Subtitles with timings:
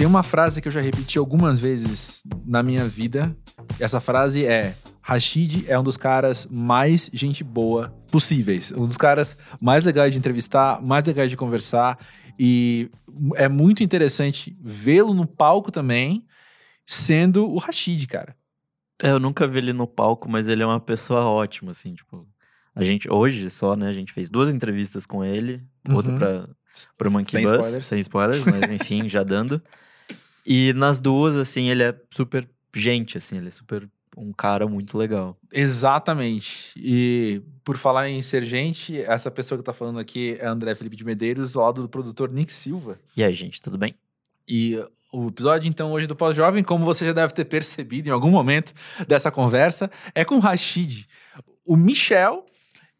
[0.00, 3.36] Tem uma frase que eu já repeti algumas vezes na minha vida.
[3.78, 8.72] Essa frase é: Rashid é um dos caras mais gente boa possíveis.
[8.72, 11.98] Um dos caras mais legais de entrevistar, mais legais de conversar.
[12.38, 12.90] E
[13.34, 16.26] é muito interessante vê-lo no palco também,
[16.86, 18.34] sendo o Rashid, cara.
[19.02, 22.26] É, eu nunca vi ele no palco, mas ele é uma pessoa ótima, assim, tipo.
[22.74, 25.96] A gente, hoje só, né, a gente fez duas entrevistas com ele, uhum.
[25.96, 26.48] outra pra,
[26.96, 27.84] pro Monkey sem Bus, spoilers.
[27.84, 29.62] sem spoilers, mas enfim, já dando.
[30.46, 34.98] E nas duas, assim, ele é super gente, assim, ele é super um cara muito
[34.98, 35.36] legal.
[35.52, 36.72] Exatamente.
[36.76, 40.96] E por falar em ser gente, essa pessoa que tá falando aqui é André Felipe
[40.96, 42.98] de Medeiros, ao lado do produtor Nick Silva.
[43.16, 43.94] E aí, gente, tudo bem?
[44.48, 44.76] E
[45.12, 48.72] o episódio, então, hoje do Pós-Jovem, como você já deve ter percebido em algum momento
[49.06, 51.06] dessa conversa, é com o Rashid.
[51.64, 52.44] O Michel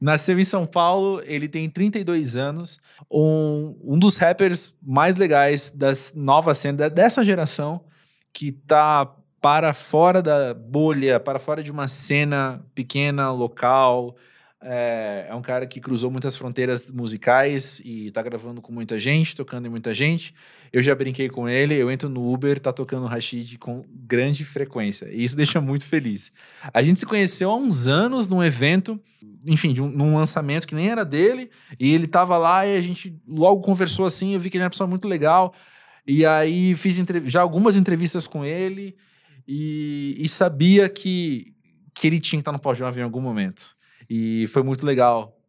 [0.01, 6.12] nasceu em São Paulo, ele tem 32 anos, um, um dos rappers mais legais das
[6.15, 7.84] novas cenas, dessa geração,
[8.33, 14.17] que tá para fora da bolha, para fora de uma cena pequena, local.
[14.62, 19.34] É, é, um cara que cruzou muitas fronteiras musicais e tá gravando com muita gente,
[19.34, 20.34] tocando em muita gente.
[20.70, 25.08] Eu já brinquei com ele, eu entro no Uber, tá tocando Rashid com grande frequência.
[25.11, 26.30] E isso deixa muito feliz.
[26.75, 29.00] A gente se conheceu há uns anos num evento,
[29.47, 32.83] enfim, de um, num lançamento que nem era dele, e ele tava lá e a
[32.83, 35.55] gente logo conversou assim, eu vi que ele era uma pessoa muito legal.
[36.06, 38.95] E aí fiz já algumas entrevistas com ele
[39.48, 41.55] e, e sabia que,
[41.95, 43.80] que ele tinha que estar no pós-jovem em algum momento.
[44.11, 45.41] E foi muito legal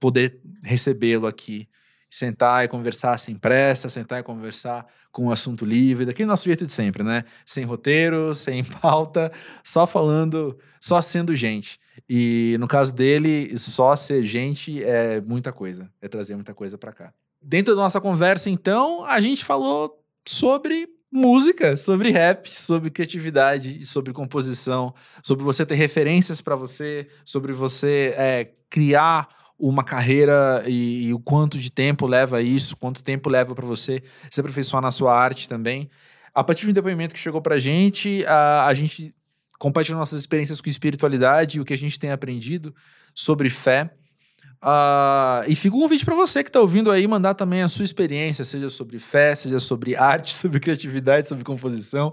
[0.00, 1.68] poder recebê-lo aqui,
[2.08, 6.64] sentar e conversar sem pressa, sentar e conversar com um assunto livre, daquele nosso jeito
[6.64, 7.24] de sempre, né?
[7.44, 9.30] Sem roteiro, sem pauta,
[9.62, 11.78] só falando, só sendo gente.
[12.08, 16.92] E no caso dele, só ser gente é muita coisa, é trazer muita coisa para
[16.92, 17.12] cá.
[17.42, 24.12] Dentro da nossa conversa, então, a gente falou sobre música, sobre rap, sobre criatividade, sobre
[24.12, 31.14] composição, sobre você ter referências para você, sobre você é, criar uma carreira e, e,
[31.14, 35.18] o quanto de tempo leva isso, quanto tempo leva para você se aperfeiçoar na sua
[35.18, 35.88] arte também.
[36.34, 39.14] A partir do depoimento que chegou gente, a, a gente
[39.58, 42.74] compartilha nossas experiências com espiritualidade e o que a gente tem aprendido
[43.14, 43.90] sobre fé.
[44.66, 47.84] Uh, e fica um convite para você que está ouvindo aí mandar também a sua
[47.84, 52.12] experiência, seja sobre fé, seja sobre arte, sobre criatividade, sobre composição,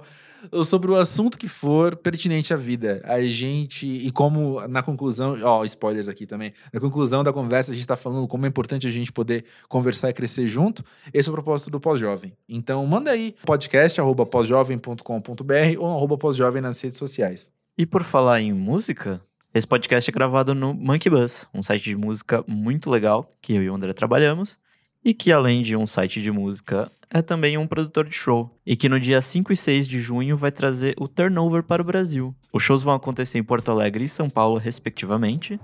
[0.52, 3.02] ou sobre o assunto que for pertinente à vida.
[3.06, 7.74] A gente, e como na conclusão, ó, spoilers aqui também, na conclusão da conversa a
[7.74, 11.32] gente está falando como é importante a gente poder conversar e crescer junto, esse é
[11.32, 12.34] o propósito do Pós-Jovem.
[12.48, 17.52] Então manda aí, podcast, arroba pós-jovem.com.br ou arroba pós-jovem nas redes sociais.
[17.76, 19.20] E por falar em música,
[19.54, 23.62] esse podcast é gravado no Monkey Bus, um site de música muito legal que eu
[23.62, 24.58] e o André trabalhamos,
[25.06, 28.76] e que além de um site de música, é também um produtor de show, e
[28.76, 32.34] que no dia 5 e 6 de junho vai trazer o Turnover para o Brasil.
[32.52, 35.60] Os shows vão acontecer em Porto Alegre e São Paulo, respectivamente,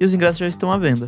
[0.00, 1.06] e os ingressos já estão à venda.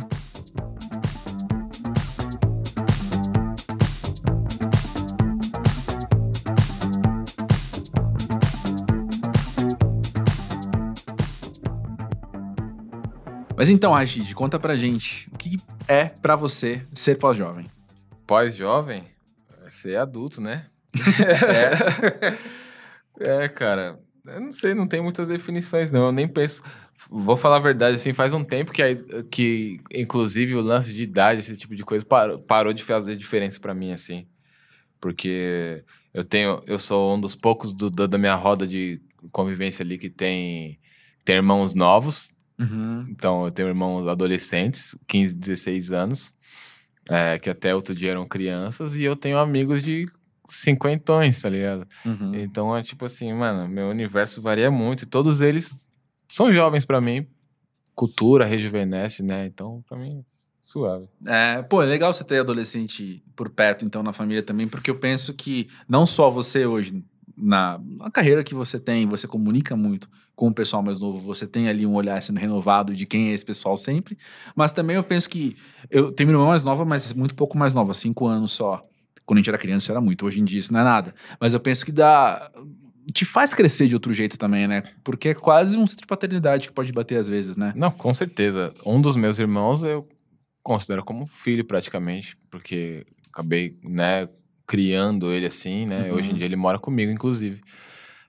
[13.57, 15.57] Mas então, Rashid, conta pra gente, o que
[15.87, 17.65] é para você ser pós-jovem?
[18.27, 19.03] Pós-jovem?
[19.65, 20.67] É ser adulto, né?
[23.19, 23.41] é.
[23.45, 26.05] é, cara, eu não sei, não tem muitas definições, não.
[26.05, 26.61] Eu nem penso.
[27.09, 28.95] Vou falar a verdade, assim, faz um tempo que,
[29.31, 33.59] que inclusive, o lance de idade, esse tipo de coisa, parou, parou de fazer diferença
[33.59, 34.27] para mim, assim.
[35.01, 36.61] Porque eu tenho.
[36.67, 39.01] Eu sou um dos poucos do, da minha roda de
[39.31, 40.79] convivência ali que tem,
[41.25, 43.05] tem irmãos novos, Uhum.
[43.09, 46.33] Então, eu tenho irmãos adolescentes, 15, 16 anos,
[47.09, 50.07] é, que até outro dia eram crianças, e eu tenho amigos de
[50.47, 51.87] cinquentões, tá ligado?
[52.05, 52.33] Uhum.
[52.35, 55.87] Então, é tipo assim, mano, meu universo varia muito, e todos eles
[56.29, 57.27] são jovens para mim,
[57.93, 59.45] cultura rejuvenesce, né?
[59.45, 60.23] Então, para mim,
[60.59, 61.07] suave.
[61.25, 64.99] É, pô, é legal você ter adolescente por perto, então, na família também, porque eu
[64.99, 67.03] penso que não só você hoje,
[67.35, 71.47] na, na carreira que você tem, você comunica muito com o pessoal mais novo, você
[71.47, 74.15] tem ali um olhar sendo renovado de quem é esse pessoal sempre.
[74.55, 75.57] Mas também eu penso que.
[75.89, 78.85] Eu tenho uma irmã mais nova, mas muito pouco mais nova, cinco anos só.
[79.25, 81.15] Quando a gente era criança era muito, hoje em dia isso não é nada.
[81.41, 82.51] Mas eu penso que dá.
[83.11, 84.83] Te faz crescer de outro jeito também, né?
[85.03, 87.73] Porque é quase um centro de paternidade que pode bater às vezes, né?
[87.75, 88.71] Não, com certeza.
[88.85, 90.07] Um dos meus irmãos eu
[90.61, 94.29] considero como filho praticamente, porque acabei, né,
[94.67, 96.11] criando ele assim, né?
[96.11, 96.17] Uhum.
[96.17, 97.59] Hoje em dia ele mora comigo, inclusive.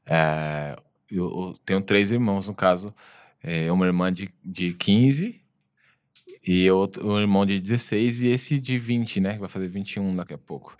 [0.06, 0.74] É,
[1.10, 2.94] eu, eu tenho três irmãos, no caso.
[3.42, 5.40] É, uma irmã de, de 15
[6.44, 9.34] e outro, um irmão de 16 e esse de 20, né?
[9.34, 10.76] Que vai fazer 21 daqui a pouco.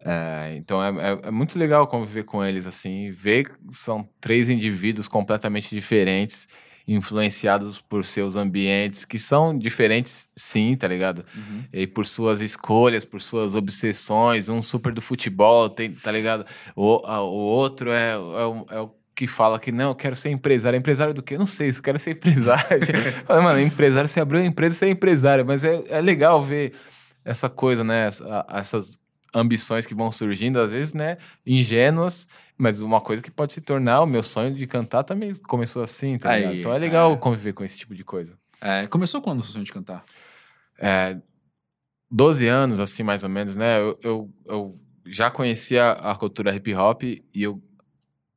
[0.00, 4.48] É, então é, é, é muito legal conviver com eles assim, ver que são três
[4.48, 6.48] indivíduos completamente diferentes
[6.88, 11.22] influenciados por seus ambientes, que são diferentes, sim, tá ligado?
[11.36, 11.64] Uhum.
[11.70, 14.48] E por suas escolhas, por suas obsessões.
[14.48, 16.46] Um super do futebol, tem, tá ligado?
[16.74, 20.30] O, a, o outro é, é, é o que fala que não, eu quero ser
[20.30, 20.78] empresário.
[20.78, 21.34] Empresário do quê?
[21.34, 22.78] Eu não sei, eu quero ser empresário.
[23.26, 25.44] Fala, Mano, empresário, você abriu uma empresa, você é empresário.
[25.44, 26.72] Mas é, é legal ver
[27.24, 28.06] essa coisa, né?
[28.06, 28.96] Essa, essas
[29.34, 31.18] ambições que vão surgindo, às vezes, né?
[31.44, 35.82] Ingênuas, mas uma coisa que pode se tornar o meu sonho de cantar também começou
[35.82, 36.56] assim, tá Aí, ligado?
[36.56, 37.16] Então é legal é.
[37.16, 38.38] conviver com esse tipo de coisa.
[38.60, 40.04] É, começou quando o seu sonho de cantar?
[40.78, 41.16] É,
[42.08, 43.80] 12 anos, assim, mais ou menos, né?
[43.80, 44.74] Eu, eu, eu
[45.04, 47.60] já conhecia a cultura hip hop e eu,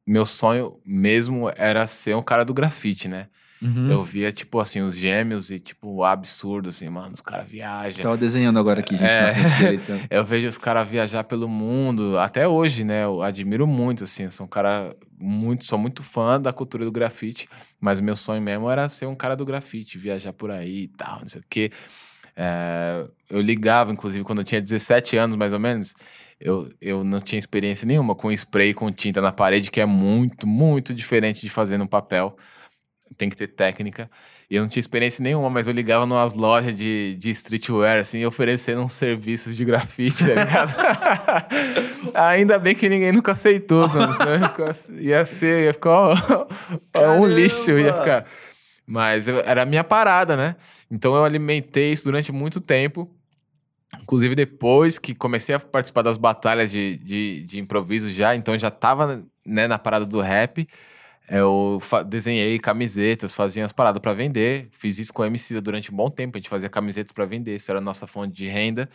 [0.07, 3.27] meu sonho mesmo era ser um cara do grafite, né?
[3.62, 3.92] Uhum.
[3.92, 8.01] Eu via, tipo, assim, os gêmeos e, tipo, absurdo, assim, mano, os caras viajam.
[8.01, 9.27] Tava desenhando agora aqui, gente, É.
[9.27, 9.77] na frente dele.
[9.83, 10.00] Então.
[10.09, 13.03] Eu vejo os caras viajar pelo mundo, até hoje, né?
[13.03, 14.24] Eu admiro muito, assim.
[14.24, 17.48] Eu sou um cara muito, sou muito fã da cultura do grafite,
[17.80, 21.19] mas meu sonho mesmo era ser um cara do grafite, viajar por aí e tal,
[21.19, 21.71] não sei o quê.
[22.36, 25.94] É, eu ligava, inclusive, quando eu tinha 17 anos, mais ou menos,
[26.42, 30.48] eu, eu não tinha experiência nenhuma com spray com tinta na parede, que é muito,
[30.48, 32.36] muito diferente de fazer no papel.
[33.18, 34.10] Tem que ter técnica.
[34.50, 38.26] E eu não tinha experiência nenhuma, mas eu ligava numas lojas de, de streetwear, assim,
[38.26, 40.76] oferecendo uns serviços de grafite, tá ligado?
[42.16, 46.16] Ainda bem que ninguém nunca aceitou, senão ia ficar- ia ser, ia ficar ó,
[47.20, 48.26] um lixo, ia ficar.
[48.86, 50.56] Mas eu- era a minha parada, né?
[50.90, 53.10] Então eu alimentei isso durante muito tempo.
[54.02, 58.70] Inclusive depois que comecei a participar das batalhas de, de, de improviso já, então já
[58.72, 60.68] tava né, na parada do rap.
[61.30, 64.68] Eu desenhei camisetas, fazia as paradas pra vender.
[64.72, 66.38] Fiz isso com a MC durante um bom tempo.
[66.38, 67.56] A gente fazia camisetas pra vender.
[67.56, 68.90] Isso era a nossa fonte de renda,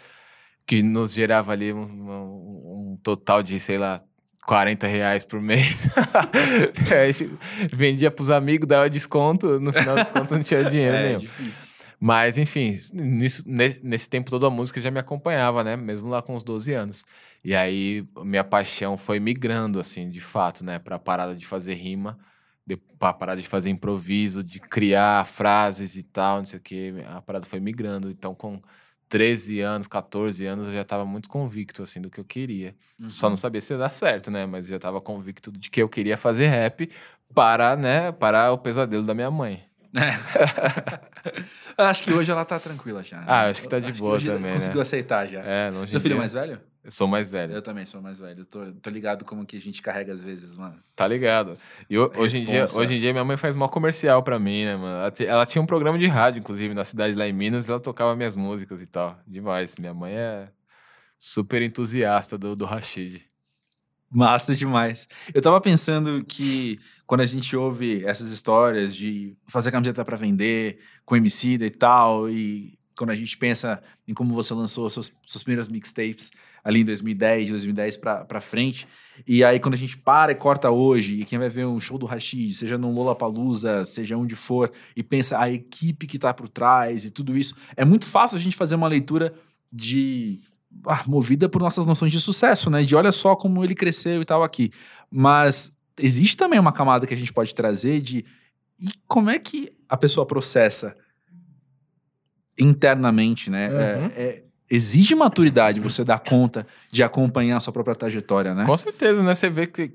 [0.67, 4.03] que nos gerava ali um, um- um total de, sei lá,
[4.47, 5.89] 40 reais por mês.
[6.91, 7.09] É,
[7.75, 9.59] vendia pros amigos, dava desconto.
[9.61, 11.19] No final das contas, não tinha dinheiro É, nenhum.
[11.19, 11.69] difícil.
[11.99, 15.77] Mas, enfim, nisso, ne- nesse tempo todo a música já me acompanhava, né?
[15.77, 17.05] Mesmo lá com os 12 anos.
[17.43, 20.79] E aí, minha paixão foi migrando, assim, de fato, né?
[20.79, 22.19] Pra parada de fazer rima,
[22.67, 26.95] de, pra parada de fazer improviso, de criar frases e tal, não sei o quê.
[27.09, 28.11] A parada foi migrando.
[28.11, 28.61] Então, com
[29.09, 32.75] 13 anos, 14 anos, eu já tava muito convicto, assim, do que eu queria.
[33.07, 34.45] Só não sabia se ia dar certo, né?
[34.47, 36.91] Mas eu já tava convicto de que eu queria fazer rap
[37.35, 38.13] para, né?
[38.13, 39.66] Para o pesadelo da minha mãe.
[41.77, 43.19] Acho que hoje ela tá tranquila já.
[43.19, 43.25] né?
[43.27, 44.83] Ah, acho que tá de que boa também, Conseguiu né?
[44.83, 45.41] aceitar já.
[45.43, 46.61] É, não, Seu filho é mais velho?
[46.83, 47.53] Eu sou mais velho.
[47.53, 48.47] Eu também sou mais velho.
[48.47, 50.77] Tô, tô ligado como que a gente carrega às vezes, mano.
[50.95, 51.55] Tá ligado?
[51.91, 54.65] E ho- hoje em, dia, hoje em dia minha mãe faz mó comercial pra mim,
[54.65, 54.99] né, mano?
[54.99, 58.15] Ela, ela tinha um programa de rádio, inclusive, na cidade lá em Minas, ela tocava
[58.15, 59.19] minhas músicas e tal.
[59.27, 59.77] Demais.
[59.79, 60.49] Minha mãe é
[61.19, 63.21] super entusiasta do, do Rashid.
[64.11, 65.09] Massa demais.
[65.35, 70.79] Eu tava pensando que quando a gente ouve essas histórias de fazer camiseta pra vender,
[71.05, 75.43] com MC e tal, e quando a gente pensa em como você lançou seus, suas
[75.43, 76.31] primeiras mixtapes
[76.65, 78.89] ali em 2010, 2010 pra, pra frente,
[79.27, 81.97] e aí quando a gente para e corta hoje, e quem vai ver um show
[81.97, 86.49] do Rashid, seja no Lollapalooza, seja onde for, e pensa a equipe que tá por
[86.49, 89.33] trás e tudo isso, é muito fácil a gente fazer uma leitura
[89.73, 90.41] de
[90.87, 92.83] ah, movida por nossas noções de sucesso, né?
[92.83, 94.71] De olha só como ele cresceu e tal aqui.
[95.11, 98.25] Mas existe também uma camada que a gente pode trazer de
[98.81, 100.95] e como é que a pessoa processa
[102.59, 103.67] internamente, né?
[103.67, 104.11] É- Uhum.
[104.17, 108.65] é- exige maturidade você dar conta de acompanhar a sua própria trajetória, né?
[108.65, 109.35] Com certeza, né?
[109.35, 109.93] Você vê que,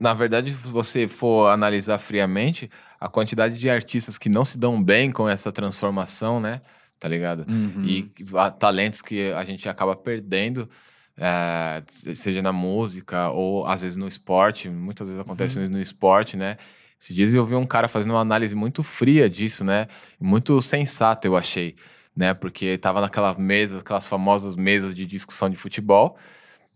[0.00, 4.82] na verdade, se você for analisar friamente, a quantidade de artistas que não se dão
[4.82, 6.62] bem com essa transformação, né?
[7.00, 7.44] Tá ligado?
[7.48, 7.84] Uhum.
[7.84, 10.68] e há talentos que a gente acaba perdendo,
[11.16, 15.68] é, se- seja na música ou às vezes no esporte, muitas vezes acontece Uhum.
[15.68, 16.56] no esporte, né?
[17.00, 19.86] Esses dias eu vi um cara fazendo uma análise muito fria disso, né?
[20.18, 21.76] Muito sensata, eu achei,
[22.16, 22.32] né?
[22.32, 26.16] Porque tava naquela mesa, aquelas famosas mesas de discussão de futebol,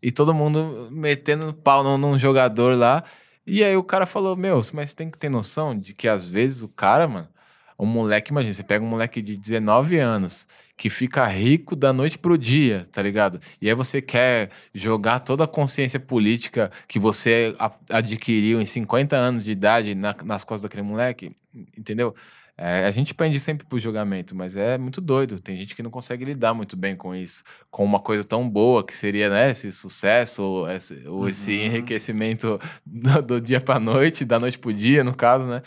[0.03, 3.03] e todo mundo metendo pau num, num jogador lá.
[3.47, 6.27] E aí o cara falou: Meu, mas você tem que ter noção de que às
[6.27, 7.29] vezes o cara, mano,
[7.78, 12.18] um moleque, imagina, você pega um moleque de 19 anos que fica rico da noite
[12.18, 13.40] pro dia, tá ligado?
[13.61, 17.54] E aí você quer jogar toda a consciência política que você
[17.90, 21.32] adquiriu em 50 anos de idade na- nas costas daquele moleque,
[21.76, 22.14] entendeu?
[22.61, 25.38] É, a gente pende sempre pro julgamento, mas é muito doido.
[25.40, 28.85] Tem gente que não consegue lidar muito bem com isso, com uma coisa tão boa
[28.85, 31.64] que seria né, esse sucesso, ou esse, ou esse Uhum.
[31.66, 35.62] enriquecimento do, do dia pra noite, da noite pro dia, no caso, né?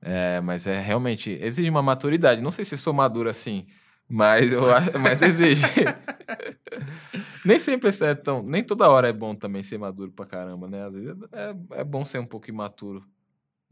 [0.00, 2.40] É, mas é realmente exige uma maturidade.
[2.40, 3.66] Não sei se sou maduro assim,
[4.08, 4.62] Mas, eu,
[5.00, 5.62] mas exige.
[7.44, 8.42] nem sempre é tão.
[8.42, 10.86] Nem toda hora é bom também ser maduro pra caramba, né?
[10.86, 13.04] Às vezes é, é bom ser um pouco imaturo.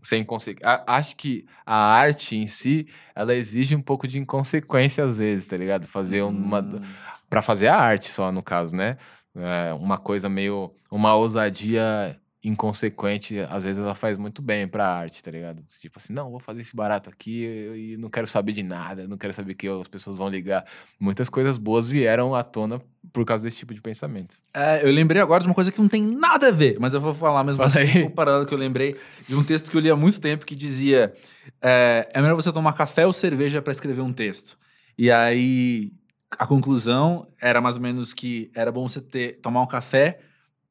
[0.02, 0.60] Sem conseguir.
[0.86, 5.56] Acho que a arte em si, ela exige um pouco de inconsequência às vezes, tá
[5.56, 5.86] ligado?
[5.88, 6.60] Fazer uma.
[6.60, 6.82] Hum.
[7.30, 8.98] Pra fazer a arte só, no caso, né?
[9.34, 10.72] É, uma coisa meio.
[10.90, 15.62] Uma ousadia inconsequente, às vezes ela faz muito bem pra arte, tá ligado?
[15.80, 17.44] Tipo assim, não, vou fazer esse barato aqui
[17.76, 20.64] e não quero saber de nada, não quero saber que as pessoas vão ligar.
[20.98, 22.80] Muitas coisas boas vieram à tona
[23.12, 24.36] por causa desse tipo de pensamento.
[24.54, 27.00] É, eu lembrei agora de uma coisa que não tem nada a ver, mas eu
[27.00, 28.10] vou falar mesmo Fala assim, aí.
[28.10, 28.96] paralelo que eu lembrei
[29.28, 31.12] de um texto que eu li há muito tempo que dizia:
[31.60, 34.58] é, é melhor você tomar café ou cerveja para escrever um texto.
[34.96, 35.92] E aí
[36.38, 40.20] a conclusão era mais ou menos que era bom você ter, tomar um café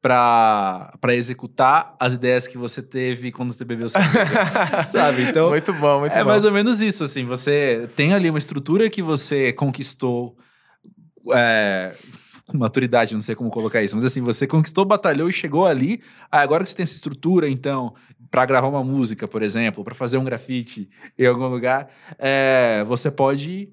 [0.06, 4.84] para executar as ideias que você teve quando você bebeu cerveja.
[4.86, 5.24] Sabe?
[5.24, 6.30] Então, muito bom, muito é bom.
[6.30, 7.26] mais ou menos isso, assim.
[7.26, 10.38] Você tem ali uma estrutura que você conquistou
[11.34, 11.96] é,
[12.46, 16.00] com maturidade, não sei como colocar isso, mas assim, você conquistou, batalhou e chegou ali.
[16.32, 17.96] Ah, agora que você tem essa estrutura, então,
[18.30, 23.10] para gravar uma música, por exemplo, para fazer um grafite em algum lugar, é, você
[23.10, 23.70] pode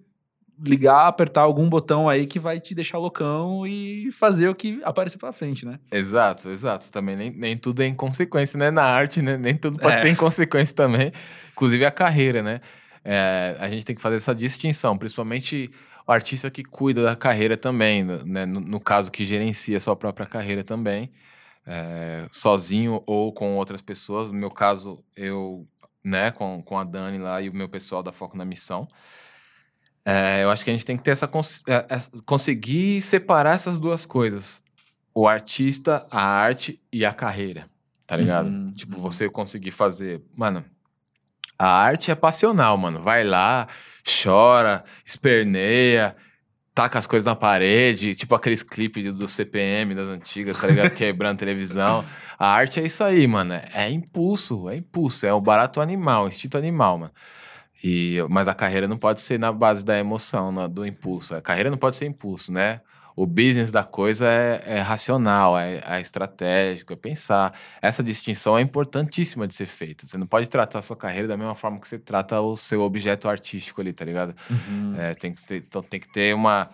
[0.65, 5.19] ligar, apertar algum botão aí que vai te deixar loucão e fazer o que aparecer
[5.19, 5.79] pela frente, né?
[5.91, 6.91] Exato, exato.
[6.93, 8.71] Também nem, nem tudo é inconsequência, né?
[8.71, 9.37] Na arte, né?
[9.37, 9.97] Nem tudo pode É.
[9.97, 11.13] ser inconsequência também.
[11.53, 12.61] Inclusive a carreira, né?
[13.05, 15.71] É, a gente tem que fazer essa distinção, principalmente
[16.07, 18.47] o artista que cuida da carreira também, né?
[18.47, 21.11] No, no caso que gerencia a sua própria carreira também,
[21.67, 24.29] é, sozinho ou com outras pessoas.
[24.29, 25.67] No meu caso, eu,
[26.05, 28.87] né, com, com a Dani lá e o meu pessoal da Foco na Missão.
[30.05, 33.55] É, eu acho que a gente tem que ter essa cons- é, é, conseguir separar
[33.55, 34.63] essas duas coisas
[35.15, 37.69] o artista, a arte e a carreira,
[38.07, 38.47] tá ligado?
[38.47, 39.03] Uhum, tipo, uhum.
[39.03, 40.23] você conseguir fazer.
[40.35, 40.65] Mano,
[41.59, 43.01] a arte é passional, mano.
[43.01, 43.69] Vai lá,
[44.23, 46.17] chora, esperneia,
[46.75, 50.91] taca as coisas na parede, tipo aqueles clipes do CPM das antigas, tá ligado?
[50.97, 52.05] Quebrando televisão.
[52.39, 53.55] A arte é isso aí, mano.
[53.75, 55.27] É impulso, é impulso.
[55.27, 57.13] É o barato animal, instinto animal, mano.
[57.83, 61.35] E, mas a carreira não pode ser na base da emoção, na- do impulso.
[61.35, 62.81] A carreira não pode ser impulso, né?
[63.15, 67.53] O business da coisa é, é racional, é, é estratégico, é pensar.
[67.83, 70.07] Essa distinção é importantíssima de ser feita.
[70.07, 72.81] Você não pode tratar a sua carreira da mesma forma que você trata o seu
[72.81, 74.35] objeto artístico ali, tá ligado?
[74.99, 76.71] É, tem que ter, então tem que ter uma,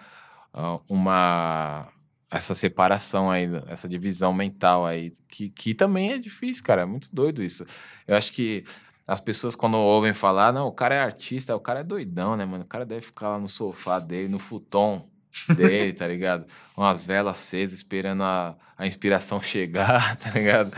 [0.54, 1.88] ah, uma
[2.30, 6.82] essa separação aí, essa divisão mental aí, que, que também é difícil, cara.
[6.82, 7.66] É muito doido isso.
[8.06, 8.64] Eu acho que
[9.08, 12.44] as pessoas, quando ouvem falar, não, o cara é artista, o cara é doidão, né,
[12.44, 12.62] mano?
[12.64, 15.08] O cara deve ficar lá no sofá dele, no futon
[15.56, 16.44] dele, tá ligado?
[16.74, 20.72] Com as velas acesas, esperando a, a inspiração chegar, tá ligado?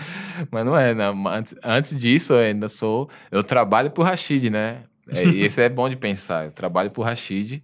[0.50, 1.06] Mas não é, né?
[1.26, 3.10] Antes, antes disso, eu ainda sou.
[3.32, 4.84] Eu trabalho pro Rashid, né?
[5.08, 6.44] É, esse é bom de pensar.
[6.44, 7.60] Eu trabalho pro Rashid.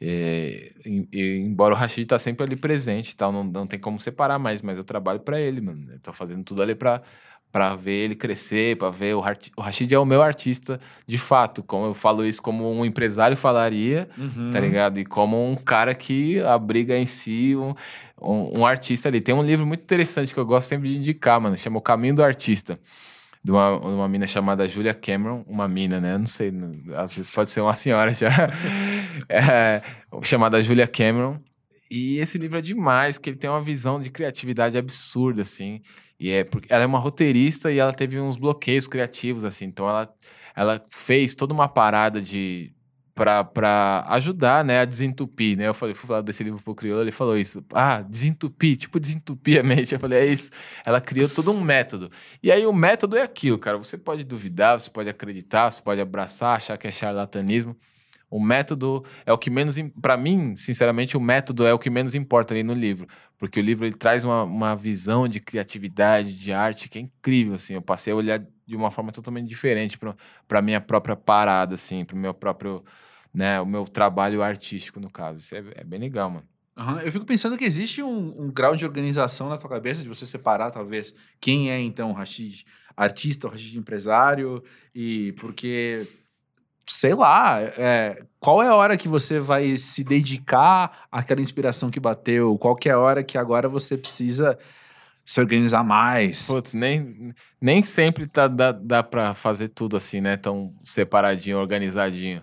[0.00, 4.38] é, e- embora o Rashid tá sempre ali presente tal, não, não tem como separar
[4.38, 5.86] mais, mas eu trabalho pra ele, mano.
[5.92, 7.02] Eu tô fazendo tudo ali pra,
[7.52, 9.14] pra ver ele crescer, pra ver.
[9.14, 9.22] O,
[9.56, 11.62] o Rashid é o meu artista de fato.
[11.62, 14.50] Como eu falo isso como um empresário falaria, Uhum.
[14.50, 14.98] tá ligado?
[14.98, 17.74] E como um cara que abriga em si um,
[18.20, 19.20] um, um artista ali.
[19.20, 21.56] Tem um livro muito interessante que eu gosto sempre de indicar, mano.
[21.56, 22.78] Chama O Caminho do Artista.
[23.42, 25.44] De uma, de uma mina chamada Julia Cameron.
[25.46, 26.18] Uma mina, né?
[26.18, 26.52] Não sei,
[26.96, 28.28] às vezes pode ser uma senhora já.
[29.28, 29.82] É,
[30.22, 31.38] chamada Julia Cameron.
[31.90, 35.80] E esse livro é demais, que ele tem uma visão de criatividade absurda, assim.
[36.18, 39.66] E é porque ela é uma roteirista e ela teve uns bloqueios criativos, assim.
[39.66, 40.12] Então ela,
[40.54, 42.72] ela fez toda uma parada de
[43.16, 45.66] pra ajudar, né, a desentupir, né?
[45.66, 47.64] Eu falei, fui falar desse livro pro crioulo, ele falou isso.
[47.72, 49.94] Ah, desentupir, tipo desentupir a mente.
[49.94, 50.50] Eu falei, é isso.
[50.84, 52.10] Ela criou todo um método.
[52.42, 53.78] E aí o método é aquilo, cara.
[53.78, 57.74] Você pode duvidar, você pode acreditar, você pode abraçar, achar que é charlatanismo.
[58.30, 59.76] O método é o que menos.
[60.00, 63.06] para mim, sinceramente, o método é o que menos importa ali no livro.
[63.38, 67.54] Porque o livro ele traz uma, uma visão de criatividade, de arte, que é incrível,
[67.54, 67.74] assim.
[67.74, 69.98] Eu passei a olhar de uma forma totalmente diferente
[70.48, 72.84] para minha própria parada, assim, para o meu próprio.
[73.32, 75.38] Né, o meu trabalho artístico, no caso.
[75.38, 76.46] Isso é, é bem legal, mano.
[76.76, 80.08] Aham, Eu fico pensando que existe um, um grau de organização na tua cabeça de
[80.08, 82.64] você separar, talvez, quem é então o Rashid
[82.96, 84.62] artista, o Rashid empresário,
[84.94, 86.06] e porque,
[86.88, 91.98] sei lá, é, qual é a hora que você vai se dedicar àquela inspiração que
[91.98, 92.56] bateu?
[92.58, 94.56] Qual que é a hora que agora você precisa
[95.24, 96.46] se organizar mais?
[96.46, 100.36] Putz, nem, nem sempre tá, dá, dá pra fazer tudo assim, né?
[100.36, 102.42] Tão separadinho, organizadinho,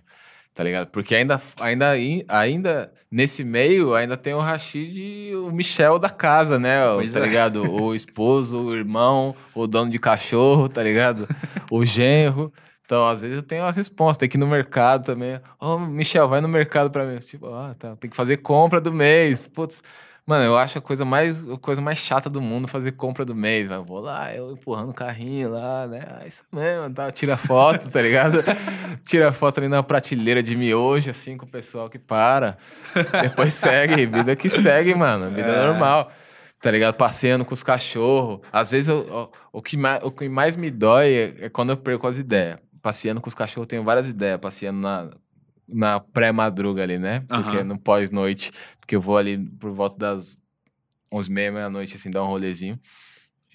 [0.53, 0.87] tá ligado?
[0.89, 1.93] Porque ainda, ainda,
[2.27, 6.85] ainda nesse meio, ainda tem o Rashid e o Michel da casa, né?
[6.89, 7.23] O- tá é.
[7.23, 7.71] ligado?
[7.71, 11.29] O esposo, o irmão, o dono de cachorro, tá ligado?
[11.71, 12.51] O genro.
[12.93, 14.17] Então, às vezes eu tenho as respostas.
[14.17, 15.41] Tem que ir no mercado também.
[15.59, 17.17] Ô, Michel, vai no mercado pra mim.
[17.17, 17.95] Tipo, ah, tá.
[17.95, 19.47] Tem que fazer compra do mês.
[19.47, 19.81] Putz.
[20.27, 23.33] Mano, eu acho a coisa mais, a coisa mais chata do mundo fazer compra do
[23.33, 23.71] mês.
[23.71, 26.01] Eu vou lá, eu empurrando o carrinho lá, né?
[26.07, 27.11] Ah, isso mesmo, tá?
[27.11, 28.37] tira foto, tá ligado?
[29.05, 32.59] tira foto ali na prateleira de miojo, assim, com o pessoal que para.
[33.23, 35.31] Depois segue, vida que segue, mano.
[35.31, 35.65] Vida é.
[35.65, 36.11] normal.
[36.61, 36.93] Tá ligado?
[36.93, 38.39] Passeando com os cachorros.
[38.51, 41.71] Às vezes eu, o, o, que mais, o que mais me dói é, é quando
[41.71, 42.62] eu perco as ideias.
[42.83, 44.39] Passeando com os cachorros, eu tenho várias ideias.
[44.39, 45.09] Passeando na,
[45.67, 47.21] na pré-madruga ali, né?
[47.21, 47.63] Porque uhum.
[47.63, 50.37] no pós-noite, porque eu vou ali por volta das
[51.11, 52.79] 11 meia, meia-noite, assim, dar um rolezinho.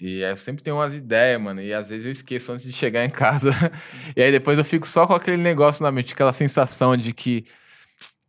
[0.01, 3.05] E eu sempre tenho umas ideias, mano, e às vezes eu esqueço antes de chegar
[3.05, 3.51] em casa.
[4.15, 7.45] e aí depois eu fico só com aquele negócio na mente, aquela sensação de que,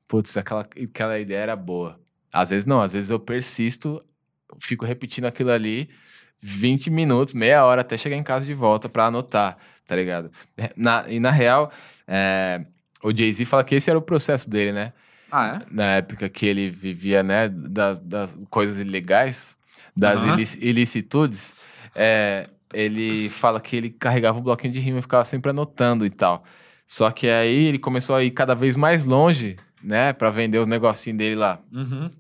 [0.09, 1.99] putz, aquela, aquela ideia era boa.
[2.33, 4.05] Às vezes não, às vezes eu persisto,
[4.59, 5.89] fico repetindo aquilo ali
[6.41, 9.57] 20 minutos, meia hora até chegar em casa de volta para anotar,
[9.91, 10.31] tá ligado?
[10.77, 11.73] Na, e na real,
[12.07, 12.65] é,
[13.03, 14.93] o Jay-Z fala que esse era o processo dele, né?
[15.33, 15.67] Ah, é?
[15.75, 19.57] Na época que ele vivia, né, das, das coisas ilegais,
[19.97, 20.35] das uhum.
[20.35, 21.55] ilic ilicitudes,
[21.93, 26.11] é, ele fala que ele carregava um bloquinho de rima e ficava sempre anotando e
[26.11, 26.45] tal.
[26.87, 30.69] Só que aí ele começou a ir cada vez mais longe, né, para vender os
[30.69, 31.59] negocinhos dele lá.
[31.73, 32.11] Uhum.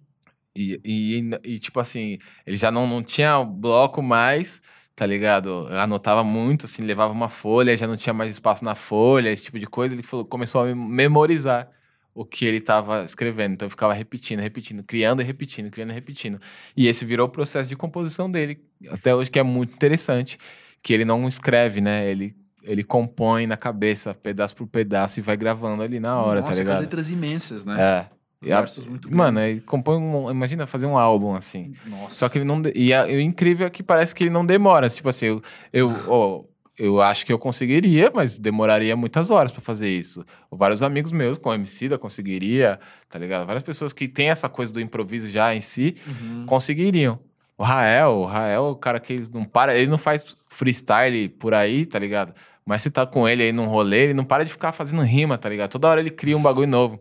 [0.57, 4.61] E, e, e, tipo assim, ele já não, não tinha bloco mais
[5.01, 5.67] tá ligado?
[5.71, 9.59] Anotava muito, assim, levava uma folha, já não tinha mais espaço na folha, esse tipo
[9.59, 9.95] de coisa.
[9.95, 11.71] Ele falou, começou a memorizar
[12.15, 13.55] o que ele estava escrevendo.
[13.55, 16.39] Então eu ficava repetindo, repetindo, criando e repetindo, criando e repetindo.
[16.77, 20.37] E esse virou o processo de composição dele, até hoje, que é muito interessante.
[20.83, 22.07] Que ele não escreve, né?
[22.11, 26.49] Ele, ele compõe na cabeça, pedaço por pedaço, e vai gravando ali na hora, tá
[26.49, 26.81] Nossa, tá ligado?
[26.83, 27.81] letras imensas, né?
[27.81, 28.20] É.
[28.43, 29.19] Versos muito grandes.
[29.19, 31.75] Mano, ele compõe um, Imagina fazer um álbum assim.
[31.87, 32.15] Nossa.
[32.15, 32.63] Só que ele não.
[32.75, 34.89] E, a, e o incrível é que parece que ele não demora.
[34.89, 35.43] Tipo assim, eu,
[35.73, 36.45] eu, oh,
[36.79, 40.25] eu acho que eu conseguiria, mas demoraria muitas horas para fazer isso.
[40.51, 42.81] Vários amigos meus com MC da conseguiria,
[43.11, 43.45] tá ligado?
[43.45, 46.47] Várias pessoas que têm essa coisa do improviso já em si uhum.
[46.47, 47.21] conseguiriam.
[47.59, 51.85] O Rael, o Rael, o cara que não para, ele não faz freestyle por aí,
[51.85, 52.33] tá ligado?
[52.65, 55.37] Mas se tá com ele aí num rolê, ele não para de ficar fazendo rima,
[55.37, 55.71] tá ligado?
[55.73, 56.99] Toda hora ele cria um bagulho novo.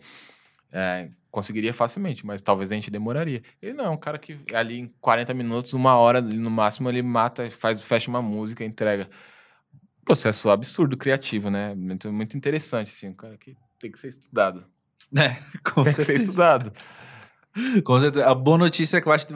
[0.74, 3.42] É, conseguiria facilmente, mas talvez a gente demoraria.
[3.62, 7.02] Ele não é um cara que ali em 40 minutos, uma hora no máximo, ele
[7.02, 9.10] mata, faz, fecha uma música, entrega.
[10.04, 11.76] Processo absurdo, criativo, né?
[11.76, 14.66] Muito, muito interessante, assim, um cara que tem que ser estudado.
[15.18, 15.96] É, com tem certeza.
[15.96, 16.72] que ser estudado.
[17.84, 18.28] Com certeza.
[18.28, 19.34] A boa notícia é que eu acho que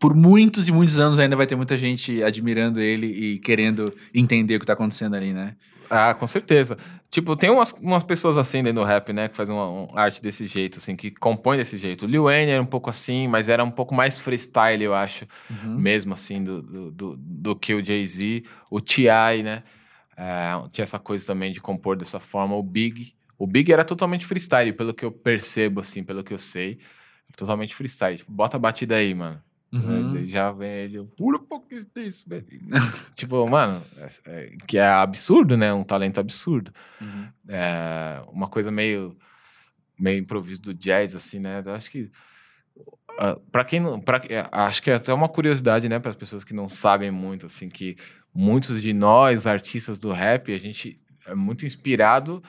[0.00, 4.56] por muitos e muitos anos ainda vai ter muita gente admirando ele e querendo entender
[4.56, 5.56] o que tá acontecendo ali, né?
[5.90, 6.76] Ah, com certeza.
[7.10, 9.28] Tipo, tem umas, umas pessoas assim dentro do rap, né?
[9.28, 12.04] Que fazem uma, arte desse jeito, assim, que compõem desse jeito.
[12.04, 15.26] O Lil Wayne era um pouco assim, mas era um pouco mais freestyle, eu acho.
[15.48, 15.76] Uhum.
[15.76, 18.44] Mesmo assim, do, do, do, do, que o Jay-Z.
[18.70, 19.62] O T.I., né?
[20.16, 22.56] É, tinha essa coisa também de compor dessa forma.
[22.56, 23.14] O Big.
[23.38, 26.78] O Big era totalmente freestyle, pelo que eu percebo, assim, pelo que eu sei.
[27.36, 28.16] Totalmente freestyle.
[28.16, 29.40] Tipo, bota a batida aí, mano.
[29.74, 30.24] Uhum.
[30.26, 32.44] Já vem ele, pura pouco disso, velho.
[33.14, 35.72] tipo, mano, é, é, que é absurdo, né?
[35.72, 36.72] Um talento absurdo.
[37.00, 37.28] Uhum.
[37.48, 39.16] É, uma coisa meio,
[39.98, 41.62] meio improviso do jazz, assim, né?
[41.64, 42.10] Eu acho que.
[43.12, 44.00] Uh, para quem não.
[44.00, 47.10] Pra, é, acho que é até uma curiosidade, né, para as pessoas que não sabem
[47.10, 47.96] muito, assim, que
[48.34, 52.42] muitos de nós, artistas do rap, a gente é muito inspirado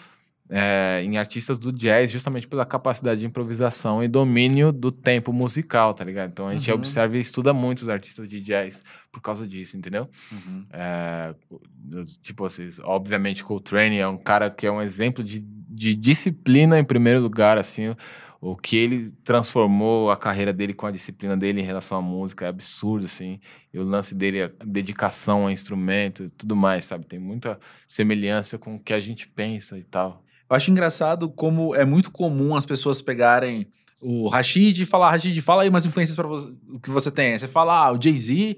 [0.49, 5.93] é, em artistas do jazz, justamente pela capacidade de improvisação e domínio do tempo musical,
[5.93, 6.29] tá ligado?
[6.29, 6.77] Então a gente uhum.
[6.77, 8.79] observa e estuda muito os artistas de jazz
[9.12, 10.08] por causa disso, entendeu?
[10.31, 10.65] Uhum.
[10.71, 11.34] É,
[12.21, 16.84] tipo, vocês, obviamente, Coltrane é um cara que é um exemplo de, de disciplina em
[16.84, 17.95] primeiro lugar, assim.
[18.41, 22.45] O que ele transformou a carreira dele com a disciplina dele em relação à música
[22.45, 23.39] é absurdo, assim.
[23.73, 27.05] E o lance dele, a dedicação ao instrumento e tudo mais, sabe?
[27.08, 30.24] Tem muita semelhança com o que a gente pensa e tal.
[30.49, 33.67] Eu acho engraçado como é muito comum as pessoas pegarem
[34.01, 36.27] o Rashid e falar, Rashid, fala aí umas influências para
[36.81, 37.38] que você tem.
[37.38, 38.58] você fala, ah, o Jay-Z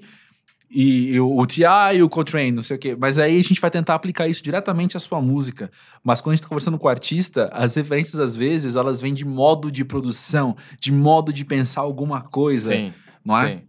[0.70, 1.96] e, e, o, o T.I.
[1.96, 2.94] e o Coltrane, não sei o quê.
[2.98, 5.70] Mas aí a gente vai tentar aplicar isso diretamente à sua música.
[6.04, 9.14] Mas quando a gente tá conversando com o artista, as referências, às vezes, elas vêm
[9.14, 12.72] de modo de produção, de modo de pensar alguma coisa.
[12.72, 12.92] Sim,
[13.24, 13.56] não é?
[13.56, 13.62] Sim.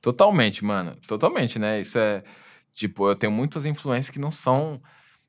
[0.00, 0.94] Totalmente, mano.
[1.08, 1.80] Totalmente, né?
[1.80, 2.22] Isso é...
[2.72, 4.80] Tipo, eu tenho muitas influências que não são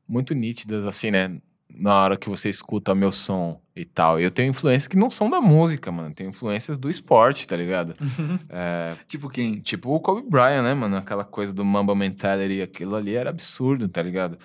[0.08, 1.39] muito nítidas, assim, né?
[1.69, 4.19] Na hora que você escuta meu som e tal.
[4.19, 6.13] Eu tenho influências que não são da música, mano.
[6.13, 7.95] Tenho influências do esporte, tá ligado?
[8.49, 9.60] É, tipo quem?
[9.60, 10.95] Tipo o Kobe Bryant, né, mano?
[10.97, 14.38] Aquela coisa do Mamba Mentality, aquilo ali era absurdo, tá ligado?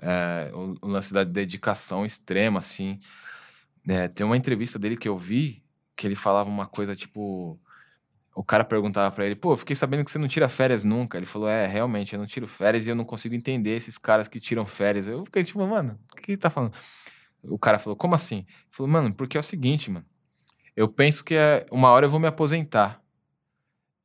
[0.00, 2.98] É, o, o, lance da dedicação extrema, assim.
[3.88, 5.62] É, tem uma entrevista dele que eu vi
[5.96, 7.60] que ele falava uma coisa tipo.
[8.34, 11.16] O cara perguntava pra ele, pô, eu fiquei sabendo que você não tira férias nunca.
[11.16, 14.26] Ele falou, é, realmente, eu não tiro férias e eu não consigo entender esses caras
[14.26, 15.06] que tiram férias.
[15.06, 16.72] Eu fiquei tipo, mano, o que ele tá falando?
[17.44, 18.38] O cara falou, como assim?
[18.38, 20.04] Ele falou, mano, porque é o seguinte, mano.
[20.74, 23.00] Eu penso que é, uma hora eu vou me aposentar.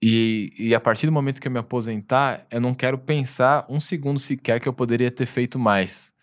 [0.02, 3.80] E, e a partir do momento que eu me aposentar, eu não quero pensar um
[3.80, 6.14] segundo sequer que eu poderia ter feito mais.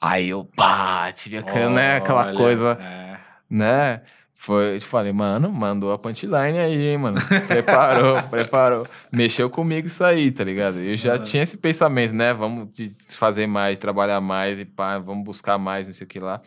[0.00, 3.18] Aí eu, pá, tive aquela, né, aquela coisa, é.
[3.48, 4.02] né?
[4.44, 7.16] Foi, falei, mano, mandou a punchline aí, hein, mano.
[7.46, 8.84] Preparou, preparou.
[9.12, 10.78] Mexeu comigo isso aí, tá ligado?
[10.80, 11.22] Eu já Aham.
[11.22, 12.34] tinha esse pensamento, né?
[12.34, 12.70] Vamos
[13.08, 16.40] fazer mais, trabalhar mais e pá, vamos buscar mais, não sei o que lá.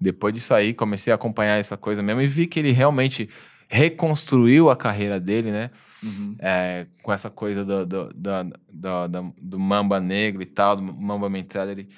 [0.00, 3.28] Depois disso aí, comecei a acompanhar essa coisa mesmo e vi que ele realmente
[3.68, 5.70] reconstruiu a carreira dele, né?
[6.02, 6.34] Uhum.
[6.40, 10.82] É, com essa coisa do, do, do, do, do- do Mamba Negro e tal, do
[10.82, 11.88] Mamba Mentality,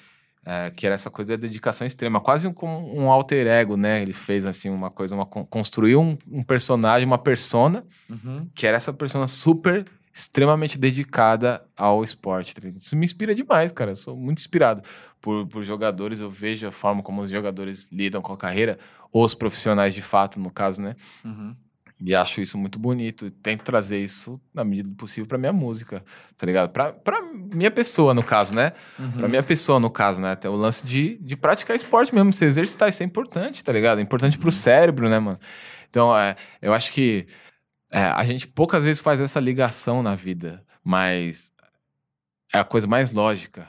[0.45, 4.01] é, que era essa coisa da dedicação extrema, quase um, como um alter ego, né?
[4.03, 8.49] Ele fez assim uma coisa, uma, con- construiu um, um personagem, uma persona, Uhum.
[8.57, 12.55] que era essa persona super, extremamente dedicada ao esporte.
[12.55, 12.67] tá?
[12.69, 13.93] Isso me inspira demais, cara.
[13.93, 14.83] Eu sou muito inspirado
[15.21, 18.79] por, por jogadores, eu vejo a forma como os jogadores lidam com a carreira,
[19.13, 20.97] os profissionais de fato, no caso, né?
[21.25, 21.55] Uhum.
[22.01, 23.27] E acho isso muito bonito.
[23.27, 26.05] e Tento trazer isso, na medida do possível, pra minha música,
[26.37, 26.71] tá ligado?
[26.71, 28.73] Pra, pra minha pessoa, no caso, né?
[28.99, 29.11] Uhum.
[29.13, 30.37] Pra minha pessoa, no caso, né?
[30.37, 32.89] Tem o lance de, de praticar esporte mesmo, se exercitar.
[32.89, 33.99] Isso é importante, tá ligado?
[33.99, 35.41] É importante pro cérebro, né, mano?
[35.91, 37.27] Então, é, eu acho que
[37.93, 41.53] é, a gente poucas vezes faz essa ligação na vida, mas
[42.55, 43.69] é a coisa mais lógica.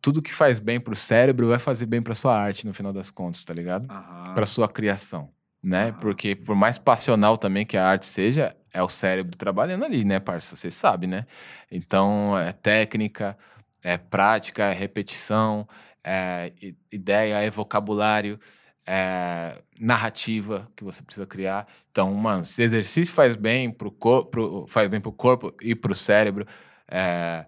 [0.00, 3.10] Tudo que faz bem pro cérebro vai fazer bem pra sua arte, no final das
[3.10, 3.90] contas, tá ligado?
[3.90, 4.34] Aham.
[4.34, 5.30] para sua criação,
[5.66, 5.92] né?
[6.00, 10.20] Porque por mais passional também que a arte seja, é o cérebro trabalhando ali, né,
[10.20, 10.54] parça?
[10.54, 11.26] Você sabe, né?
[11.72, 13.36] Então, é técnica,
[13.82, 15.66] é prática, é repetição,
[16.04, 16.52] é
[16.92, 18.38] ideia, é vocabulário,
[18.86, 21.66] é narrativa que você precisa criar.
[21.90, 26.46] Então, mano, se exercício faz bem pro corpo, faz bem pro corpo e pro cérebro,
[26.86, 27.44] é,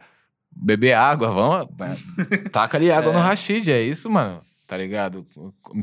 [0.51, 1.69] beber água, vamos,
[2.33, 5.25] é, taca ali água no Rashid, é isso, mano, tá ligado?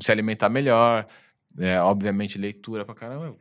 [0.02, 1.08] Se alimentar melhor,
[1.58, 3.26] é, obviamente leitura pra caramba.
[3.28, 3.38] Eu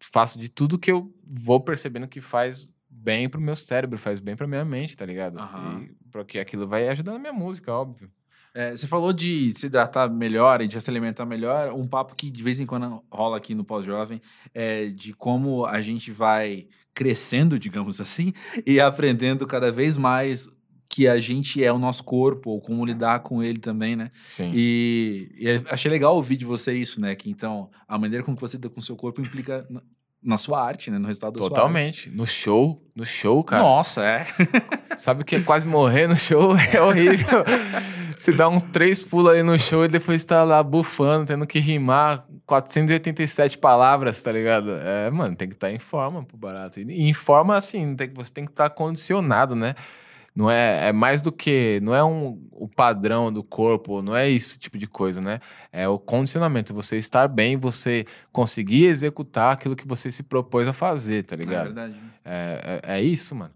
[0.00, 4.34] faço de tudo que eu vou percebendo que faz bem pro meu cérebro, faz bem
[4.36, 5.38] pra minha mente, tá ligado?
[5.38, 5.82] Aham.
[5.82, 8.10] E porque aquilo vai ajudar na minha música, óbvio.
[8.54, 11.72] É, você falou de se hidratar melhor e de se alimentar melhor.
[11.72, 14.20] Um papo que de vez em quando rola aqui no Pós-Jovem
[14.54, 18.32] é de como a gente vai crescendo, digamos assim,
[18.66, 20.48] e aprendendo cada vez mais
[20.88, 24.10] que a gente é o nosso corpo, ou como lidar com ele também, né?
[24.26, 24.50] Sim.
[24.54, 27.14] E, e é- achei legal ouvir de você isso, né?
[27.14, 29.66] Que então a maneira como você lida com o seu corpo implica
[30.22, 30.98] na, sua arte, né?
[30.98, 31.54] No resultado da sua arte.
[31.54, 32.10] Totalmente.
[32.10, 33.62] No show, no show, cara.
[33.62, 34.26] Nossa, é.
[34.96, 36.54] Sabe o que é quase morrer no show?
[36.72, 37.44] É horrível.
[38.16, 41.60] Você dá uns três pulos aí no show e depois tá lá bufando, tendo que
[41.60, 44.72] rimar 487 palavras, tá ligado?
[44.72, 46.80] É, mano, tem que estar em forma pro barato.
[46.80, 49.74] E em forma, assim, tem, você tem que estar condicionado, né?
[50.38, 51.80] Não é, é mais do que.
[51.82, 55.40] Não é um, o padrão do corpo, não é isso tipo de coisa, né?
[55.72, 56.72] É o condicionamento.
[56.72, 61.38] Você estar bem, você conseguir executar aquilo que você se propôs a fazer, tá É
[61.38, 61.64] ligado?
[61.64, 61.94] verdade.
[62.24, 63.50] É, é, é isso, mano.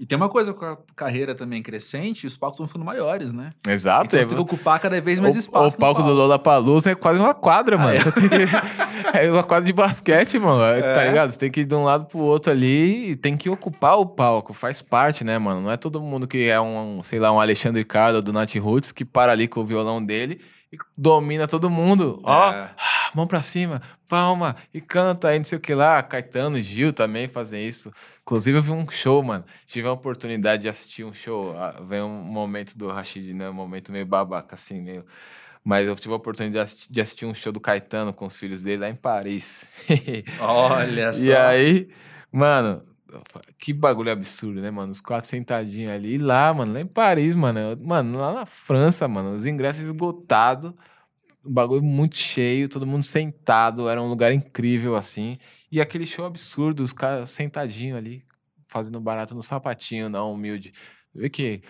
[0.00, 3.52] E tem uma coisa com a carreira também crescente, os palcos vão ficando maiores, né?
[3.68, 4.06] Exato.
[4.06, 5.76] Então é- você tem que ocupar cada vez mais o, espaço.
[5.76, 7.90] O palco do Lola Palusa é quase uma quadra, mano.
[7.90, 9.20] Ah, é?
[9.26, 10.62] É uma quadra de basquete, mano.
[10.62, 11.08] é, Tá É?
[11.08, 11.30] ligado?
[11.32, 14.06] Você tem que ir de um lado pro outro ali e tem que ocupar o
[14.06, 14.52] palco.
[14.54, 15.60] Faz parte, né, mano?
[15.60, 18.92] Não é todo mundo que é um, sei lá, um Alexandre Carlo do Nat Roots
[18.92, 20.40] que para ali com o violão dele
[20.72, 22.20] e domina todo mundo.
[22.22, 22.70] Ó, É.
[23.14, 26.02] mão pra cima, palma e canta aí, não sei o que lá.
[26.02, 27.92] Caetano, Gil também fazem isso.
[28.22, 29.44] Inclusive, eu vi um show, mano.
[29.66, 31.56] Tive a oportunidade de assistir um show.
[31.58, 33.50] Ah, Vem um momento do Rashid, né?
[33.50, 35.04] Um momento meio babaca, assim, meio.
[35.64, 38.36] Mas eu tive a oportunidade de assistir, de assistir um show do Caetano com os
[38.36, 39.66] filhos dele lá em Paris.
[40.40, 41.24] Olha só.
[41.24, 41.88] e aí,
[42.32, 42.82] mano,
[43.58, 44.92] que bagulho absurdo, né, mano?
[44.92, 46.14] Os quatro sentadinhos ali.
[46.14, 47.60] E lá, mano, lá em Paris, mano.
[47.82, 50.72] Mano, lá na França, mano, os ingressos esgotados.
[51.44, 53.88] Um bagulho muito cheio, todo mundo sentado.
[53.88, 55.38] Era um lugar incrível, assim.
[55.70, 58.24] E aquele show absurdo, os caras sentadinhos ali,
[58.66, 60.72] fazendo barato no sapatinho, não humilde.
[61.14, 61.62] Vê que.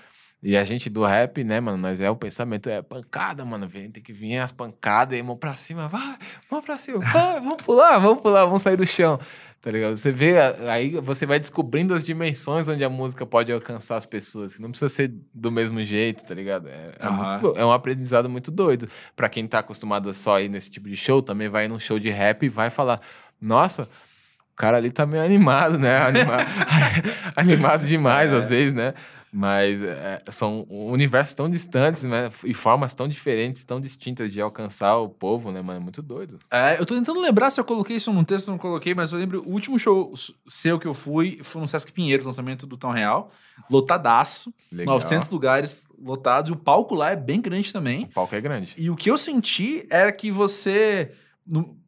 [0.43, 1.77] E a gente do rap, né, mano?
[1.77, 3.69] Nós é o pensamento, é pancada, mano.
[3.69, 6.17] Vem, tem que vir as pancadas e mão pra cima, vai,
[6.51, 9.21] mão pra cima, vai, vamos pular, vamos pular, vamos sair do chão.
[9.63, 9.95] Tá ligado?
[9.95, 14.07] Você vê, a- aí você vai descobrindo as dimensões onde a música pode alcançar as
[14.07, 14.55] pessoas.
[14.55, 16.67] Que não precisa ser do mesmo jeito, tá ligado?
[16.69, 18.89] É, é, muito- é um aprendizado muito doido.
[19.15, 21.99] Pra quem tá acostumado a só ir nesse tipo de show, também vai num show
[21.99, 23.01] de rap e vai falar:
[23.39, 25.99] Nossa, o cara ali tá meio animado, né?
[25.99, 26.37] Anima-
[27.37, 28.37] animado demais É.
[28.39, 28.95] às vezes, né?
[29.33, 32.31] Mas é, são universos tão distantes, né?
[32.45, 35.79] E formas tão diferentes, tão distintas de alcançar o povo, né, mano?
[35.79, 36.41] É muito doido.
[36.51, 39.13] É, eu tô tentando lembrar se eu coloquei isso num texto ou não coloquei, mas
[39.13, 40.13] eu lembro o último show
[40.49, 43.31] seu que eu fui foi no Sesc Pinheiros, lançamento do Tão Real.
[43.71, 44.53] Lotadaço.
[44.73, 44.95] Legal.
[44.97, 46.51] 900 lugares lotados.
[46.51, 48.05] E o palco lá é bem grande também.
[48.07, 48.75] O palco é grande.
[48.77, 51.13] E o que eu senti era que você.
[51.47, 51.79] no-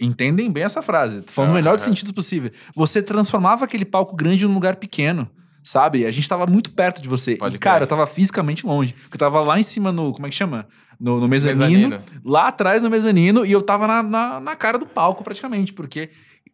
[0.00, 1.22] Entendem bem essa frase.
[1.28, 1.78] Falando no melhor Aham.
[1.78, 2.50] sentidos possível.
[2.74, 5.30] Você transformava aquele palco grande num lugar pequeno.
[5.66, 6.06] Sabe?
[6.06, 7.34] A gente tava muito perto de você.
[7.34, 7.82] Pode e, cara, crer.
[7.82, 8.92] eu tava fisicamente longe.
[8.92, 10.12] Porque eu tava lá em cima no.
[10.12, 10.68] Como é que chama?
[10.98, 12.02] No, no mezanino, Mezanino.
[12.24, 13.44] Lá atrás no mezanino.
[13.44, 15.72] E eu tava na, na, na cara do palco, praticamente.
[15.72, 16.10] Porque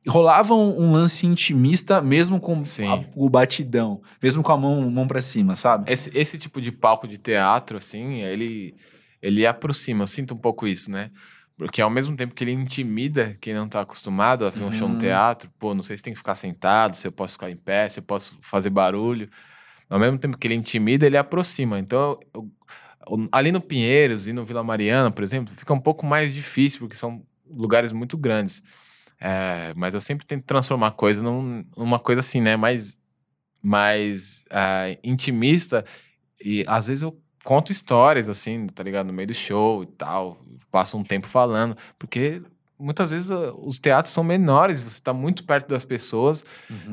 [0.08, 4.00] rolava um, um lance intimista, mesmo com a- o batidão.
[4.22, 5.92] Mesmo com a mão, mão pra cima, sabe?
[5.92, 8.74] Esse, esse tipo de palco de teatro, assim, ele,
[9.20, 10.04] ele aproxima.
[10.04, 11.10] Eu sinto um pouco isso, né?
[11.62, 14.88] Porque ao mesmo tempo que ele intimida quem não tá acostumado a ver um show
[14.88, 15.00] no Uhum.
[15.00, 17.88] teatro, pô, não sei se tem que ficar sentado, se eu posso ficar em pé,
[17.88, 19.28] se eu posso fazer barulho.
[19.88, 21.78] Ao mesmo tempo que ele intimida, ele aproxima.
[21.78, 22.50] Então, eu-
[23.08, 26.80] eu- ali no Pinheiros e no Vila Mariana, por exemplo, fica um pouco mais difícil,
[26.80, 28.62] porque são lugares muito grandes.
[29.20, 32.56] É, mas eu sempre tento transformar a coisa num- numa coisa assim, né?
[32.56, 32.98] Mais,
[33.62, 35.84] mais ah, intimista.
[36.44, 39.06] E às vezes eu conto histórias, assim, tá ligado?
[39.06, 40.38] No meio do show e tal.
[40.70, 41.76] Passo um tempo falando.
[41.98, 42.42] Porque
[42.78, 46.44] muitas vezes ah, os teatros são menores, você tá muito perto das pessoas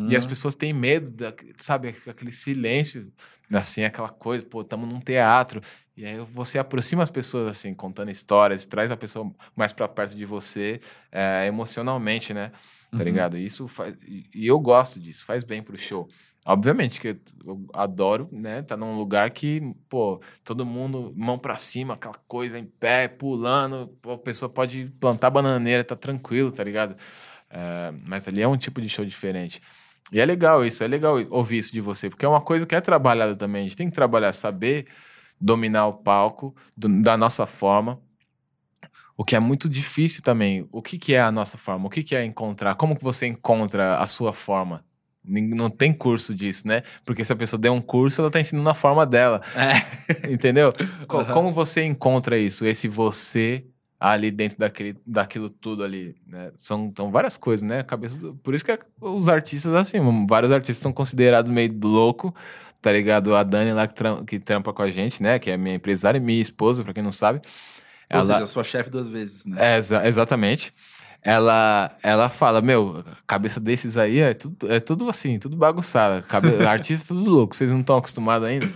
[0.10, 1.96] e as pessoas têm medo, da, sabe?
[2.08, 3.12] Aquele silêncio,
[3.52, 5.62] assim, aquela coisa, pô, estamos num teatro.
[5.98, 10.16] E aí você aproxima as pessoas, assim, contando histórias, traz a pessoa mais pra perto
[10.16, 10.80] de você,
[11.12, 12.52] é, emocionalmente, né?
[12.92, 13.04] Tá Uhum.
[13.04, 13.38] ligado?
[13.38, 13.96] Isso faz.
[14.08, 16.08] E eu gosto disso, faz bem pro show.
[16.52, 17.10] Obviamente que
[17.46, 18.64] eu adoro, né?
[18.64, 23.88] Tá num lugar que, pô, todo mundo mão pra cima, aquela coisa em pé, pulando,
[24.02, 26.96] pô, a pessoa pode plantar bananeira, tá tranquilo, tá ligado?
[27.52, 29.62] É, mas ali é um tipo de show diferente.
[30.12, 32.74] E é legal isso, é legal ouvir isso de você, porque é uma coisa que
[32.74, 33.62] é trabalhada também.
[33.62, 34.88] A gente tem que trabalhar, saber
[35.40, 38.02] dominar o palco do- da nossa forma.
[39.18, 40.68] O que é muito difícil também.
[40.72, 41.88] O que, que é a nossa forma?
[41.88, 42.76] O que, que é encontrar?
[42.76, 44.84] Como que você encontra a sua forma?
[45.30, 46.82] Não tem curso disso, né?
[47.06, 49.42] Porque se a pessoa der um curso, ela tá ensinando a forma dela.
[49.56, 50.28] É.
[50.34, 50.74] Entendeu?
[51.10, 51.26] Aham.
[51.34, 52.66] Como você encontra isso?
[52.66, 53.64] Esse você
[54.00, 56.52] ali dentro daquele, daquilo tudo ali, né?
[56.56, 57.80] São, são várias coisas, né?
[57.80, 62.34] A cabeça do- Por isso que os artistas, assim, vários artistas estão considerados meio louco,
[62.82, 63.36] tá ligado?
[63.36, 65.38] A Dani lá que, tram- que trampa com a gente, né?
[65.38, 67.40] Que é minha empresária e minha esposa, pra quem não sabe.
[68.12, 69.58] Ou Ela- seja, sua chefe duas vezes, né?
[69.76, 70.74] é, exa- exatamente.
[71.22, 76.26] Ela, ela fala, meu, cabeça desses aí é tudo, é tudo assim, tudo bagunçado.
[76.26, 78.70] Cabe, artista é tudo louco, vocês não estão acostumados ainda.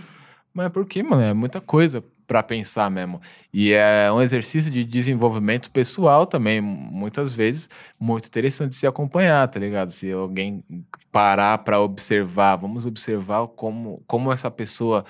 [0.52, 1.22] Mas por quê, mano?
[1.22, 3.20] É muita coisa pra pensar mesmo.
[3.52, 9.58] E é um exercício de desenvolvimento pessoal também, muitas vezes, muito interessante se acompanhar, tá
[9.58, 9.88] ligado?
[9.88, 10.62] Se alguém
[11.10, 15.04] parar pra observar, vamos observar como, como essa pessoa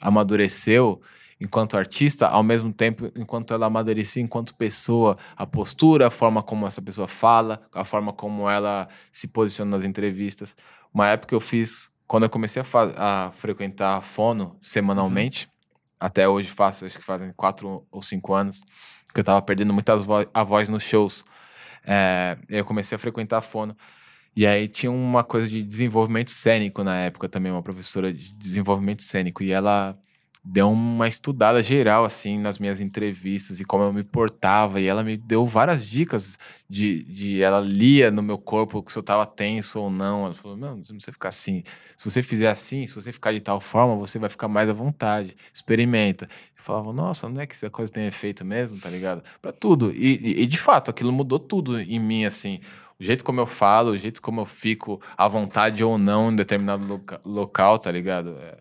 [0.00, 1.00] amadureceu
[1.42, 6.66] enquanto artista, ao mesmo tempo enquanto ela amadurecia enquanto pessoa, a postura, a forma como
[6.66, 10.56] essa pessoa fala, a forma como ela se posiciona nas entrevistas.
[10.94, 15.48] Uma época eu fiz, quando eu comecei a, a frequentar a fono semanalmente,
[15.98, 18.60] até hoje faço, acho que fazem quatro ou cinco anos,
[19.12, 21.24] que eu tava perdendo muitas vo a voz nos shows.
[21.84, 23.76] É, eu comecei a frequentar a fono.
[24.34, 29.02] E aí tinha uma coisa de desenvolvimento cênico na época também, uma professora de desenvolvimento
[29.02, 29.42] cênico.
[29.42, 29.98] E ela
[30.44, 34.80] deu uma estudada geral, assim, nas minhas entrevistas e como eu me portava.
[34.80, 36.36] E ela me deu várias dicas
[36.68, 40.24] de, de ela lia no meu corpo se eu tava tenso ou não.
[40.24, 41.62] Ela falou, não, você não precisa ficar assim.
[41.96, 44.72] Se você fizer assim, se você ficar de tal forma, você vai ficar mais à
[44.72, 45.36] vontade.
[45.54, 46.28] Experimenta.
[46.56, 49.22] Eu falava, nossa, não é que essa coisa tem efeito mesmo, tá ligado?
[49.40, 49.92] Pra tudo.
[49.92, 52.60] E, e, e, de fato, aquilo mudou tudo em mim, assim.
[52.98, 56.36] O jeito como eu falo, o jeito como eu fico à vontade ou não em
[56.36, 58.36] determinado loca local, tá ligado?
[58.40, 58.58] É,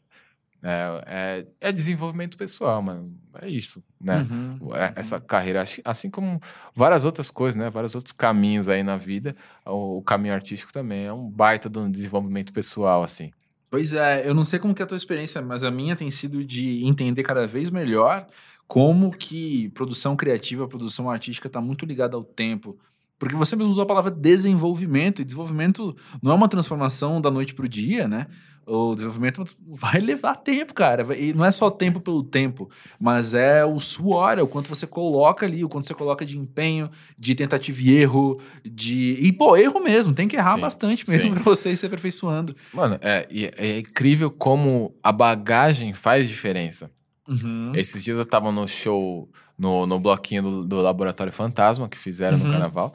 [0.64, 3.14] é, é, é desenvolvimento pessoal, mano.
[3.42, 4.28] É isso, né?
[4.30, 4.76] Uhum.
[4.76, 6.40] É- Essa carreira, assim- assim como
[6.76, 7.70] várias outras coisas, né?
[7.70, 9.36] Vários outros caminhos aí na vida.
[9.66, 13.32] O, o caminho artístico também é um baita um desenvolvimento pessoal, assim.
[13.70, 16.12] Pois é, eu não sei como que é a tua experiência, mas a minha tem
[16.12, 18.28] sido de entender cada vez melhor
[18.68, 22.78] como que produção criativa, produção artística está muito ligada ao tempo.
[23.22, 27.54] Porque você mesmo usou a palavra desenvolvimento, e desenvolvimento não é uma transformação da noite
[27.54, 28.26] para o dia, né?
[28.66, 31.16] O desenvolvimento vai levar tempo, cara.
[31.16, 32.68] E não é só tempo pelo tempo,
[33.00, 36.36] mas é o suor, é o quanto você coloca ali, o quanto você coloca de
[36.36, 39.16] empenho, de tentativa e erro, de.
[39.20, 42.56] E, pô, erro mesmo, tem que errar Sim, bastante mesmo para você ir se aperfeiçoando.
[42.74, 46.90] Mano, é, é incrível como a bagagem faz diferença.
[47.28, 47.72] Uhum.
[47.76, 49.30] Esses dias eu tava no show,
[49.62, 52.46] no, no bloquinho do, do Laboratório Fantasma, que fizeram Uhum.
[52.46, 52.94] no carnaval.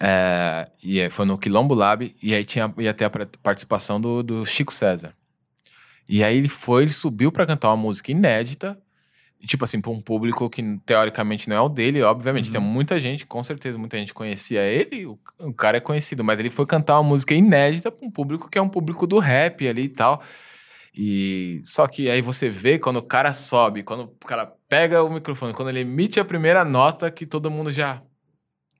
[0.00, 3.10] É, e aí foi no Quilombo Lab, e aí tinha, ia ter a
[3.42, 5.14] participação do, do Chico César.
[6.06, 8.78] E aí ele foi, ele subiu pra cantar uma música inédita,
[9.46, 12.46] tipo assim, pra um público que teoricamente não é o dele, obviamente.
[12.48, 12.52] Uhum.
[12.52, 16.38] Tem muita gente, com certeza, muita gente conhecia ele, o, o cara é conhecido, mas
[16.38, 19.66] ele foi cantar uma música inédita pra um público que é um público do rap
[19.66, 20.22] ali e tal.
[21.00, 25.08] E só que aí você vê quando o cara sobe, quando o cara pega o
[25.08, 28.02] microfone, quando ele emite a primeira nota, que todo mundo já.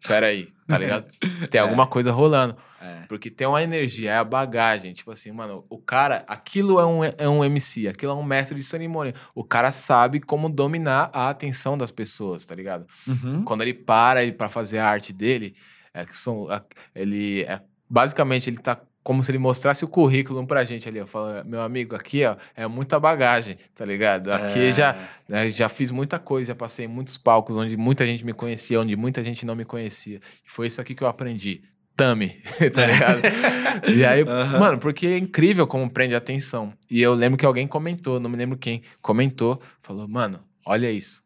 [0.04, 1.06] Pera aí, tá ligado?
[1.48, 2.56] Tem alguma coisa rolando.
[2.80, 3.04] É.
[3.08, 4.92] Porque tem uma energia, é a bagagem.
[4.92, 8.56] Tipo assim, mano, o cara, aquilo é um, é um MC, aquilo é um mestre
[8.56, 9.14] de cerimônia.
[9.34, 12.86] O cara sabe como dominar a atenção das pessoas, tá ligado?
[13.06, 13.44] Uhum.
[13.44, 15.54] Quando ele para para fazer a arte dele,
[15.94, 16.48] é que são,
[16.94, 21.06] ele é, basicamente ele tá como se ele mostrasse o currículo pra gente ali, ó.
[21.06, 24.30] Fala, meu amigo, aqui, ó, é muita bagagem, tá ligado?
[24.30, 24.70] Aqui É.
[24.72, 28.34] já né, já fiz muita coisa, já passei em muitos palcos onde muita gente me
[28.34, 30.20] conhecia, onde muita gente não me conhecia.
[30.46, 31.62] E foi isso aqui que eu aprendi.
[31.96, 32.36] Tame,
[32.74, 33.22] tá ligado?
[33.96, 34.58] e aí, Aham.
[34.60, 36.70] mano, porque é incrível como prende atenção.
[36.90, 41.22] E eu lembro que alguém comentou, não me lembro quem, comentou, falou, mano, olha isso.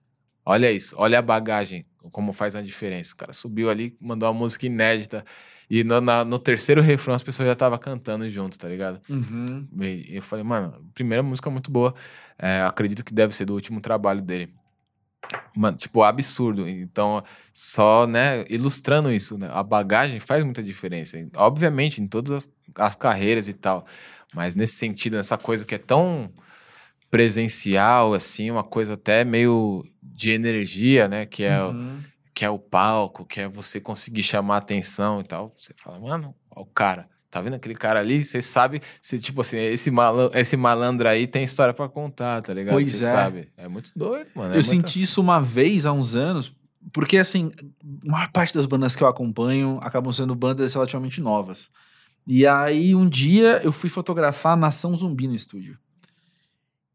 [0.46, 3.12] Olha isso, olha a bagagem, como faz a diferença.
[3.12, 5.24] O cara subiu ali, mandou uma música inédita.
[5.70, 9.00] E no, na- no terceiro refrão as pessoas já estavam cantando junto, tá ligado?
[9.08, 9.66] Uhum.
[9.80, 11.94] E eu falei, mano, primeira música muito boa.
[12.38, 14.52] É, acredito que deve ser do último trabalho dele.
[15.56, 16.68] Mano, tipo, absurdo.
[16.68, 17.22] Então,
[17.52, 19.48] só, né, ilustrando isso, né?
[19.52, 21.16] A bagagem faz muita diferença.
[21.36, 23.86] Obviamente, em todas as, as carreiras e tal.
[24.34, 26.30] Mas nesse sentido, essa coisa que é tão
[27.10, 31.26] presencial, assim, uma coisa até meio de energia, né?
[31.26, 31.98] Que é, Uhum.
[32.34, 35.54] Que é o palco, que é você conseguir chamar atenção e tal.
[35.58, 37.08] Você fala, mano, ó o cara.
[37.30, 38.22] Tá vendo aquele cara ali?
[38.22, 42.52] Você sabe, você, tipo assim, esse, malan esse malandro aí tem história pra contar, tá
[42.52, 42.74] ligado?
[42.74, 43.08] Pois Você é.
[43.08, 43.48] sabe.
[43.56, 44.48] É muito doido, mano.
[44.54, 46.54] é Eu muito- senti isso uma vez há uns anos,
[46.92, 47.50] porque assim,
[48.06, 51.70] a maior parte das bandas que eu acompanho acabam sendo bandas relativamente novas.
[52.26, 55.78] E aí, um dia eu fui fotografar Nação Zumbi no estúdio.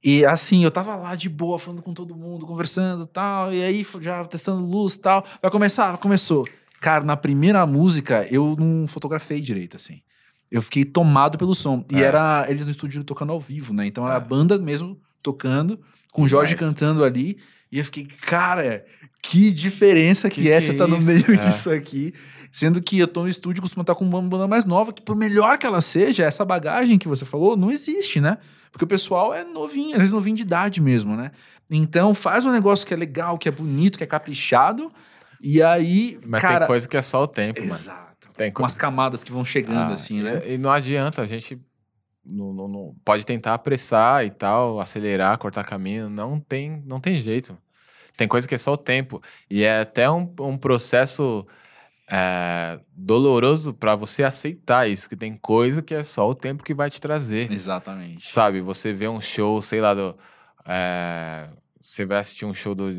[0.03, 3.63] E assim, eu tava lá de boa, falando com todo mundo, conversando e tal, e
[3.63, 5.25] aí já testando luz e tal.
[5.41, 5.97] Vai começar?
[5.97, 6.45] Começou.
[6.79, 10.01] Cara, na primeira música eu não fotografei direito, assim.
[10.51, 11.83] Eu fiquei tomado pelo som.
[11.91, 12.03] E É.
[12.03, 13.85] era eles no estúdio tocando ao vivo, né?
[13.87, 14.25] Então era a É.
[14.25, 15.79] banda mesmo tocando,
[16.11, 16.73] com o Jorge Demais.
[16.73, 17.37] cantando ali.
[17.71, 18.85] E eu fiquei, cara,
[19.21, 21.35] que diferença que, Que é você tá no meio É.
[21.37, 22.13] disso aqui.
[22.51, 25.15] Sendo que eu tô no estúdio costuma estar com uma banda mais nova, que por
[25.15, 28.37] melhor que ela seja, essa bagagem que você falou não existe, né?
[28.71, 31.31] Porque o pessoal é novinho, às vezes novinho de idade mesmo, né?
[31.69, 34.89] Então faz um negócio que é legal, que é bonito, que é caprichado.
[35.41, 36.59] E aí, Mas cara.
[36.59, 37.71] tem coisa que é só o tempo, mano.
[37.71, 38.29] Exato.
[38.35, 38.77] Tem coisa.
[38.77, 40.53] camadas que vão chegando, Ah, assim, e- né?
[40.53, 41.59] E, não adianta, a gente
[42.25, 46.09] não, não- não- pode tentar apressar e tal, acelerar, cortar caminho.
[46.09, 47.57] Não tem, não tem jeito.
[48.17, 49.21] Tem coisa que é só o tempo.
[49.49, 51.47] E é até um, um processo
[52.09, 56.73] é, doloroso pra você aceitar isso, que tem coisa que é só o tempo que
[56.73, 57.51] vai te trazer.
[57.51, 58.21] Exatamente.
[58.23, 60.17] Sabe, você vê um show, sei lá, do.
[60.65, 61.49] é,
[61.79, 62.89] você vai assistir um show do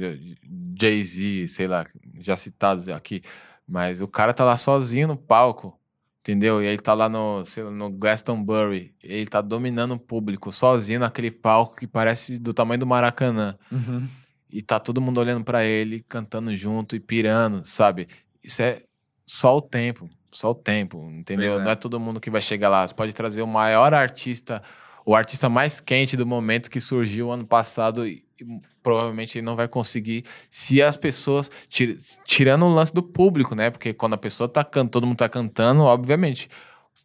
[0.79, 1.85] Jay-Z, sei lá,
[2.21, 3.23] já citado aqui,
[3.67, 5.79] mas o cara tá lá sozinho no palco,
[6.21, 6.63] entendeu?
[6.63, 11.01] E ele tá lá no, sei lá, no Glastonbury, ele tá dominando o público, sozinho
[11.01, 13.59] naquele palco que parece do tamanho do Maracanã.
[13.73, 14.07] Uhum.
[14.51, 18.09] E tá todo mundo olhando pra ele, cantando junto e pirando, sabe?
[18.43, 18.83] Isso é
[19.25, 21.59] só o tempo, só o tempo, entendeu?
[21.61, 21.65] É.
[21.65, 22.87] Não é todo mundo que vai chegar lá.
[22.87, 24.63] Você pode trazer o maior artista,
[25.05, 28.45] o artista mais quente do momento que surgiu ano passado e, e
[28.83, 33.71] provavelmente ele não vai conseguir se as pessoas tir- tirando o lance do público, né?
[33.71, 36.49] Porque quando a pessoa tá cantando, todo mundo tá cantando, obviamente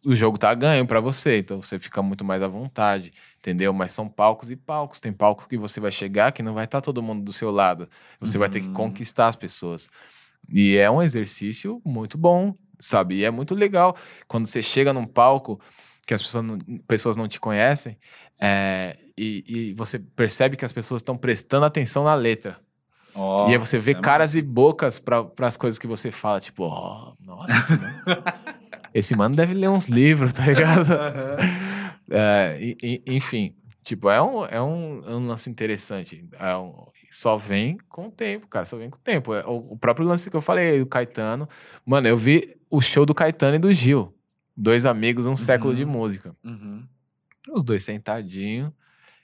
[0.04, 3.72] o jogo tá ganho pra você, então você fica muito mais à vontade, entendeu?
[3.72, 5.00] Mas são palcos e palcos.
[5.00, 7.88] Tem palcos que você vai chegar que não vai estar todo mundo do seu lado.
[8.20, 8.72] Você vai ter que Uhum.
[8.72, 9.88] conquistar as pessoas.
[10.48, 13.16] E é um exercício muito bom, sabe?
[13.16, 15.60] E é muito legal quando você chega num palco
[16.06, 17.96] que as pessoas não, pessoas não te conhecem
[18.40, 22.58] é, e, e você percebe que as pessoas estão prestando atenção na letra.
[23.14, 26.10] Ó, e aí você vê isso é caras e bocas para as coisas que você
[26.10, 27.94] fala, tipo, ó, nossa, esse mano,
[28.94, 30.86] esse mano deve ler uns livros, tá ligado?
[32.10, 36.22] É, e- e- enfim, tipo, é um, é um, é um lance interessante.
[36.38, 39.32] É um- só vem com o tempo, cara, só vem com o tempo.
[39.32, 41.48] É, O, o próprio lance que eu falei, o Caetano.
[41.84, 44.14] Mano, eu vi o show do Caetano e do Gil.
[44.56, 45.90] Dois amigos, um século de Uhum.
[45.92, 46.36] música.
[46.44, 46.74] Uhum.
[47.52, 48.70] Os dois sentadinhos.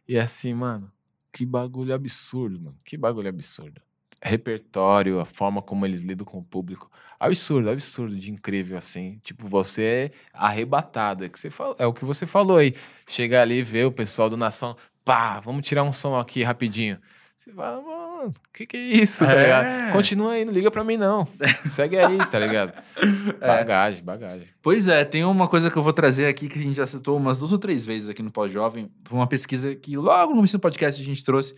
[0.09, 0.90] E assim, mano,
[1.33, 2.78] que bagulho absurdo, mano.
[2.83, 3.80] Que bagulho absurdo.
[4.22, 6.90] Repertório, a forma como eles lidam com o público.
[7.21, 9.21] Absurdo, absurdo de incrível, assim.
[9.23, 11.23] Tipo, você é arrebatado.
[11.25, 12.75] É, que você fala, é o que você falou aí.
[13.07, 14.75] Chega ali vê o pessoal do Nação.
[15.05, 16.99] Pá, vamos tirar um som aqui rapidinho.
[17.37, 19.43] Você fala, mano, o que que é isso, tá É.
[19.43, 19.93] ligado?
[19.93, 21.27] Continua aí, não liga pra mim não.
[21.66, 22.73] Segue aí, tá ligado?
[23.41, 24.47] Bagagem, bagagem.
[24.62, 27.16] Pois é, tem uma coisa que eu vou trazer aqui que a gente já citou
[27.16, 28.91] umas duas ou três vezes aqui no Pós-Jovem.
[29.07, 31.55] Foi uma pesquisa que logo no início do podcast a gente trouxe,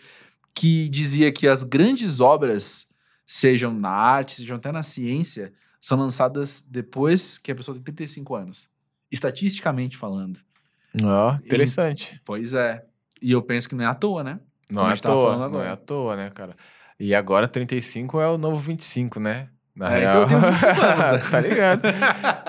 [0.54, 2.86] que dizia que as grandes obras,
[3.24, 8.34] sejam na arte, sejam até na ciência, são lançadas depois que a pessoa tem 35
[8.34, 8.68] anos.
[9.10, 10.38] Estatisticamente falando.
[11.02, 12.20] Ó, interessante.
[12.24, 12.84] Pois é.
[13.20, 14.40] E eu penso que não é à toa, né?
[14.70, 16.56] Não Como é à toa, não é à toa, né, cara?
[16.98, 19.48] E agora 35 é o novo 25, né?
[19.74, 20.10] Na É, real.
[20.10, 21.30] então eu tenho 25 anos.
[21.30, 21.82] tá ligado?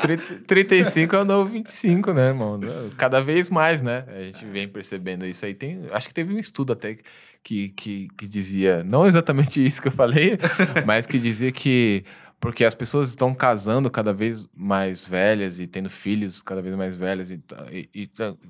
[0.02, 2.60] Tri- 35 é o novo 25, né, irmão?
[2.98, 4.06] Cada vez mais, né?
[4.08, 5.54] A gente vem percebendo isso aí.
[5.54, 6.98] Tem, acho que teve um estudo até
[7.44, 10.38] que, que, que dizia, não exatamente isso que eu falei,
[10.86, 12.04] mas que dizia que
[12.40, 16.98] porque as pessoas estão casando cada vez mais velhas e tendo filhos cada vez mais
[16.98, 17.42] velhas e,
[17.72, 18.10] e- e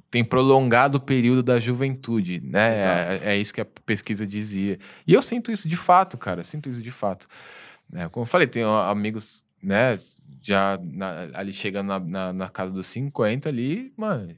[0.09, 2.75] tem prolongado o período da juventude, né?
[3.23, 4.79] É, é isso que a pesquisa dizia.
[5.05, 6.41] E eu sinto isso de fato, cara.
[6.43, 7.27] Sinto isso de fato.
[7.93, 9.95] É, como eu falei, tenho amigos, né,
[10.41, 14.35] já na- ali chegando na, na, na casa dos 50 ali, mano.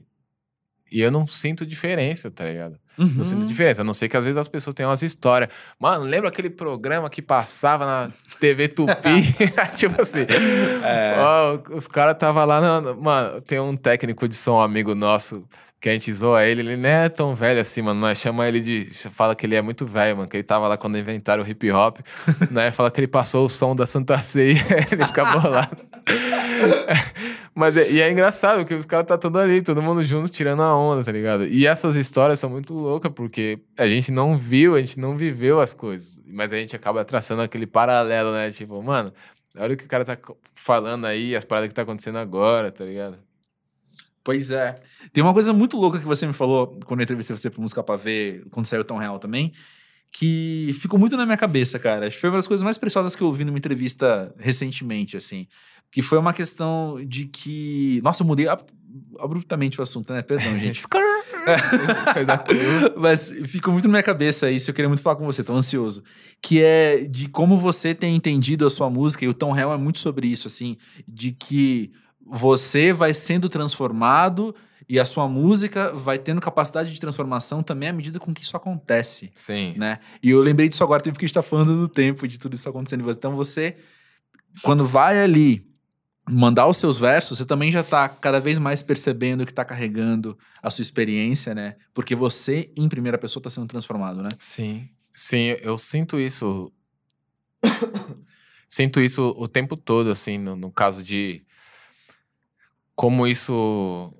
[0.90, 2.78] E eu não sinto diferença, tá ligado?
[2.96, 3.46] Não sinto Uhum.
[3.48, 3.82] diferença.
[3.82, 5.50] A não ser que às vezes as pessoas tenham umas histórias.
[5.78, 8.10] Mano, lembra aquele programa que passava na
[8.40, 8.94] TV Tupi?
[9.76, 10.20] tipo assim.
[11.18, 12.60] ó, os caras tava lá.
[12.60, 15.44] na- mano, tem um técnico de som amigo nosso
[15.78, 16.62] que a gente zoa ele.
[16.62, 18.00] Ele não é tão velho assim, mano.
[18.00, 18.88] Nós chama ele de.
[19.10, 20.28] Fala que ele é muito velho, mano.
[20.28, 21.98] Que ele tava lá quando inventaram o hip hop.
[22.50, 22.70] né?
[22.72, 24.64] Fala que ele passou o som da Santa Ceia.
[24.90, 25.76] ele fica bolado.
[27.56, 30.60] Mas é, e é engraçado que os caras tá todo ali, todo mundo junto tirando
[30.60, 31.46] a onda, tá ligado?
[31.46, 35.58] E essas histórias são muito loucas porque a gente não viu, a gente não viveu
[35.58, 38.50] as coisas, mas a gente acaba traçando aquele paralelo, né?
[38.50, 39.10] Tipo, mano,
[39.56, 40.18] olha o que o cara tá
[40.54, 43.16] falando aí, as paradas que tá acontecendo agora, tá ligado?
[44.22, 44.74] Pois é.
[45.10, 47.82] Tem uma coisa muito louca que você me falou quando eu entrevistei você pro Música
[47.82, 49.54] Pra Ver, quando saiu Tão Real também,
[50.12, 52.06] que ficou muito na minha cabeça, cara.
[52.06, 55.46] Acho que foi uma das coisas mais preciosas que eu ouvi numa entrevista recentemente, assim.
[55.90, 58.00] Que foi uma questão de que...
[58.02, 58.62] Nossa, eu mudei ab-
[59.18, 60.22] abruptamente o assunto, né?
[60.22, 60.82] Perdão, gente.
[62.96, 66.02] Mas ficou muito na minha cabeça isso, eu queria muito falar com você, tô ansioso.
[66.42, 69.76] Que é de como você tem entendido a sua música, e o Tom Hell é
[69.78, 70.76] muito sobre isso, assim,
[71.06, 71.92] de que
[72.24, 74.54] você vai sendo transformado
[74.88, 78.56] e a sua música vai tendo capacidade de transformação também à medida com que isso
[78.56, 79.74] acontece, Sim.
[79.76, 79.98] né?
[80.22, 82.68] E eu lembrei disso agora, porque a gente tá falando do tempo, de tudo isso
[82.68, 83.08] acontecendo.
[83.10, 83.76] Então você,
[84.62, 85.64] quando vai ali
[86.28, 90.36] mandar os seus versos, você também já tá cada vez mais percebendo que tá carregando
[90.62, 91.76] a sua experiência, né?
[91.94, 94.30] Porque você, em primeira pessoa, tá sendo transformado, né?
[94.38, 96.72] Sim, sim, eu sinto isso.
[98.68, 101.44] sinto isso o tempo todo, assim, no, no caso de
[102.94, 104.12] como isso.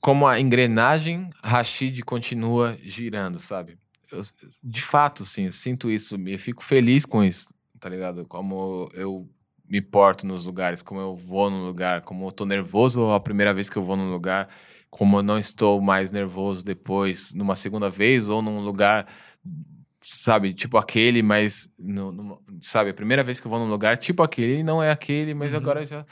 [0.00, 3.78] Como a engrenagem Rashid continua girando, sabe?
[4.10, 4.20] Eu,
[4.62, 8.26] de fato, sim, eu sinto isso, eu fico feliz com isso, tá ligado?
[8.26, 9.30] Como eu
[9.72, 13.54] me porto nos lugares, como eu vou no lugar, como eu tô nervoso a primeira
[13.54, 14.46] vez que eu vou num lugar,
[14.90, 19.06] como eu não estou mais nervoso depois, numa segunda vez, ou num lugar,
[19.98, 23.96] sabe, tipo aquele, mas, no, numa- sabe, a primeira vez que eu vou num lugar,
[23.96, 25.58] tipo aquele, não é aquele, mas Uhum.
[25.58, 26.04] agora já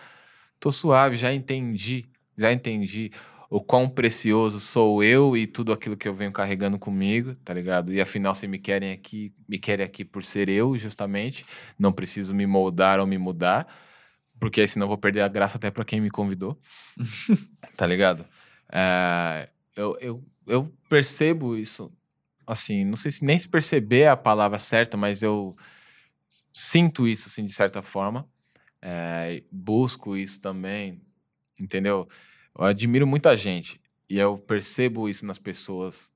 [0.59, 2.07] tô suave, já entendi,
[2.39, 3.13] já entendi
[3.51, 7.93] o quão precioso sou eu e tudo aquilo que eu venho carregando comigo, tá ligado?
[7.93, 11.45] E afinal, se me querem aqui, me querem aqui por ser eu, justamente,
[11.77, 13.67] não preciso me moldar ou me mudar,
[14.39, 16.57] porque aí senão vou perder a graça até pra quem me convidou,
[17.77, 18.25] tá ligado?
[18.73, 21.93] É, eu, eu, eu percebo isso,
[22.47, 25.57] assim, não sei se nem se perceber é a palavra certa, mas eu
[26.53, 28.29] sinto isso, assim, de certa forma.
[28.81, 31.03] É, busco isso também,
[31.59, 32.09] entendeu?
[32.59, 36.13] Eu admiro muita gente e eu percebo isso nas pessoas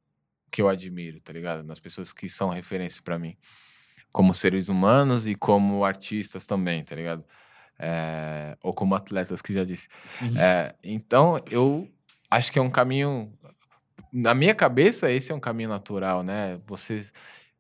[0.50, 1.64] que eu admiro, tá ligado?
[1.64, 3.36] Nas pessoas que são referência pra mim,
[4.12, 7.24] como seres humanos e como artistas também, tá ligado?
[7.78, 9.88] É, ou como atletas que já disse.
[10.38, 11.90] É, então, eu
[12.30, 13.32] acho que é um caminho.
[14.12, 16.60] Na minha cabeça, esse é um caminho natural, né?
[16.66, 17.04] Você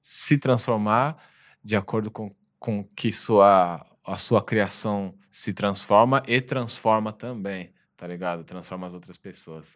[0.00, 1.16] se transformar
[1.64, 8.06] de acordo com, com que sua, a sua criação se transforma e transforma também, tá
[8.06, 8.44] ligado?
[8.44, 9.74] Transforma as outras pessoas.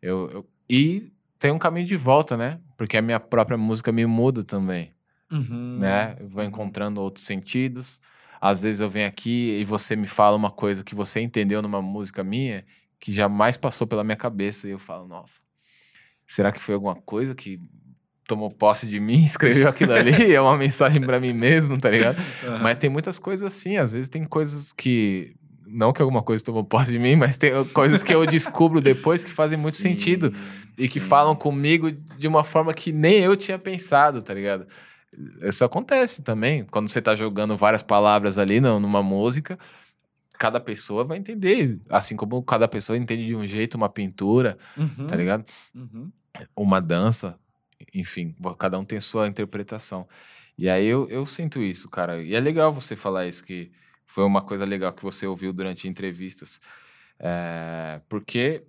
[0.00, 2.60] Eu, eu- e tem um caminho de volta, né?
[2.76, 4.90] Porque a minha própria música me muda também
[5.30, 5.78] Uhum.
[5.78, 6.16] né?
[6.20, 8.00] Eu vou encontrando outros sentidos.
[8.40, 11.80] Às vezes eu venho aqui e você me fala uma coisa que você entendeu numa
[11.80, 12.64] música minha
[13.00, 15.40] que jamais passou pela minha cabeça e eu falo, nossa,
[16.26, 17.60] será que foi alguma coisa que
[18.28, 20.32] tomou posse de mim, escreveu aquilo ali?
[20.34, 22.16] é uma mensagem pra mim mesmo, tá ligado?
[22.44, 22.58] Aham.
[22.62, 25.34] Mas tem muitas coisas assim, às vezes tem coisas que
[25.72, 29.24] não que alguma coisa tomou posse de mim, mas tem coisas que eu descubro depois
[29.24, 30.32] que fazem muito Sim, sentido
[30.76, 31.06] e que sim.
[31.08, 34.66] falam comigo de uma forma que nem eu tinha pensado, tá ligado?
[35.42, 36.64] Isso acontece também.
[36.64, 39.58] Quando você tá jogando várias palavras ali não, numa música,
[40.38, 41.78] cada pessoa vai entender.
[41.88, 45.06] Assim como cada pessoa entende de um jeito uma pintura, Uhum.
[45.06, 45.44] tá ligado?
[45.74, 46.10] Uhum.
[46.56, 47.38] Uma dança.
[47.94, 50.08] Enfim, cada um tem sua interpretação.
[50.56, 52.22] E aí eu, eu sinto isso, cara.
[52.22, 53.70] E é legal você falar isso, que
[54.06, 56.60] foi uma coisa legal que você ouviu durante entrevistas.
[57.18, 58.64] É, porque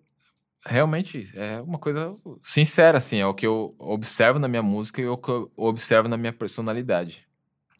[0.66, 3.18] realmente é uma coisa sincera, assim.
[3.18, 6.34] É o que eu observo na minha música e o que eu observo na minha
[6.34, 7.26] personalidade.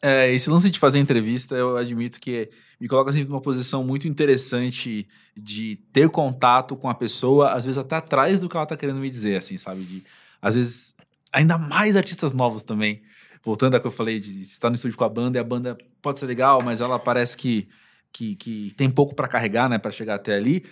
[0.02, 4.06] É, esse lance de fazer entrevista, eu admito que me coloca assim, numa posição muito
[4.06, 8.76] interessante de ter contato com a pessoa, às vezes até atrás do que ela tá
[8.76, 9.82] querendo me dizer, assim, sabe?
[9.82, 10.04] De,
[10.42, 10.94] às vezes,
[11.32, 13.02] ainda mais artistas novos também.
[13.44, 15.76] Voltando ao que eu falei de estar no estúdio com a banda, e a banda
[16.00, 17.68] pode ser legal, mas ela parece que,
[18.12, 20.64] que, que tem pouco para carregar, né, para chegar até ali.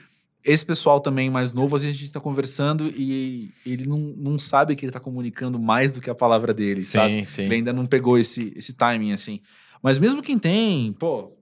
[0.44, 4.38] Esse pessoal também mais novo, às vezes a gente tá conversando e ele não, não
[4.38, 7.20] sabe que ele tá comunicando mais do que a palavra dele, sabe?
[7.20, 7.42] Sim, sim.
[7.42, 9.40] Ele ainda não pegou esse, esse timing, assim.
[9.82, 11.32] Mas mesmo quem tem, pô,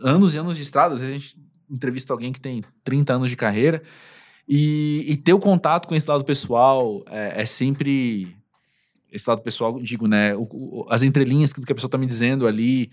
[0.00, 3.30] anos e anos de estrada, às vezes a gente entrevista alguém que tem 30 anos
[3.30, 3.82] de carreira
[4.48, 8.34] e, e ter o contato com esse lado pessoal é, é sempre.
[9.10, 10.34] Esse lado pessoal, digo, né?
[10.36, 12.90] o- o- as entrelinhas do que a pessoa tá me dizendo ali,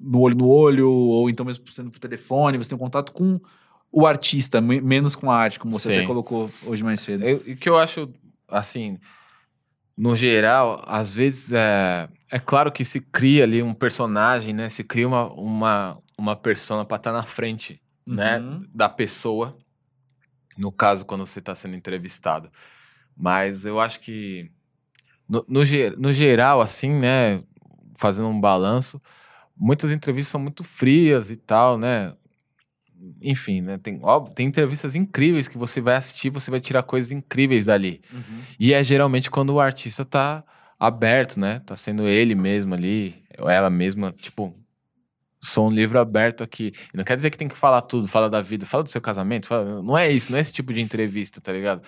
[0.00, 3.38] no olho no olho, ou então mesmo sendo por telefone, você tem um contato com
[3.92, 5.96] o artista, me- menos com a arte, como você Sim.
[5.98, 7.22] até colocou hoje mais cedo.
[7.26, 8.08] E o que eu acho,
[8.48, 8.98] assim,
[9.96, 14.68] no geral, às vezes é, é claro que se cria ali um personagem, né?
[14.68, 18.38] Se cria uma, uma, uma persona para estar na frente, né?
[18.38, 18.64] Uhum.
[18.74, 19.56] Da pessoa.
[20.56, 22.50] No caso, quando você está sendo entrevistado.
[23.16, 24.50] Mas eu acho que,
[25.28, 25.60] no, no,
[25.98, 27.42] no geral, assim, né?
[27.96, 29.00] Fazendo um balanço,
[29.56, 32.14] muitas entrevistas são muito frias e tal, né?
[33.22, 33.78] Enfim, né?
[33.78, 38.00] Tem, óbvio, tem entrevistas incríveis que você vai assistir, você vai tirar coisas incríveis dali.
[38.12, 38.40] Uhum.
[38.58, 40.44] E é geralmente quando o artista tá
[40.78, 41.60] aberto, né?
[41.66, 44.54] Tá sendo ele mesmo ali, ou ela mesma, tipo,
[45.40, 46.72] sou um livro aberto aqui.
[46.92, 49.46] Não quer dizer que tem que falar tudo, fala da vida, fala do seu casamento,
[49.46, 51.82] fala- não é isso, não é esse tipo de entrevista, tá ligado?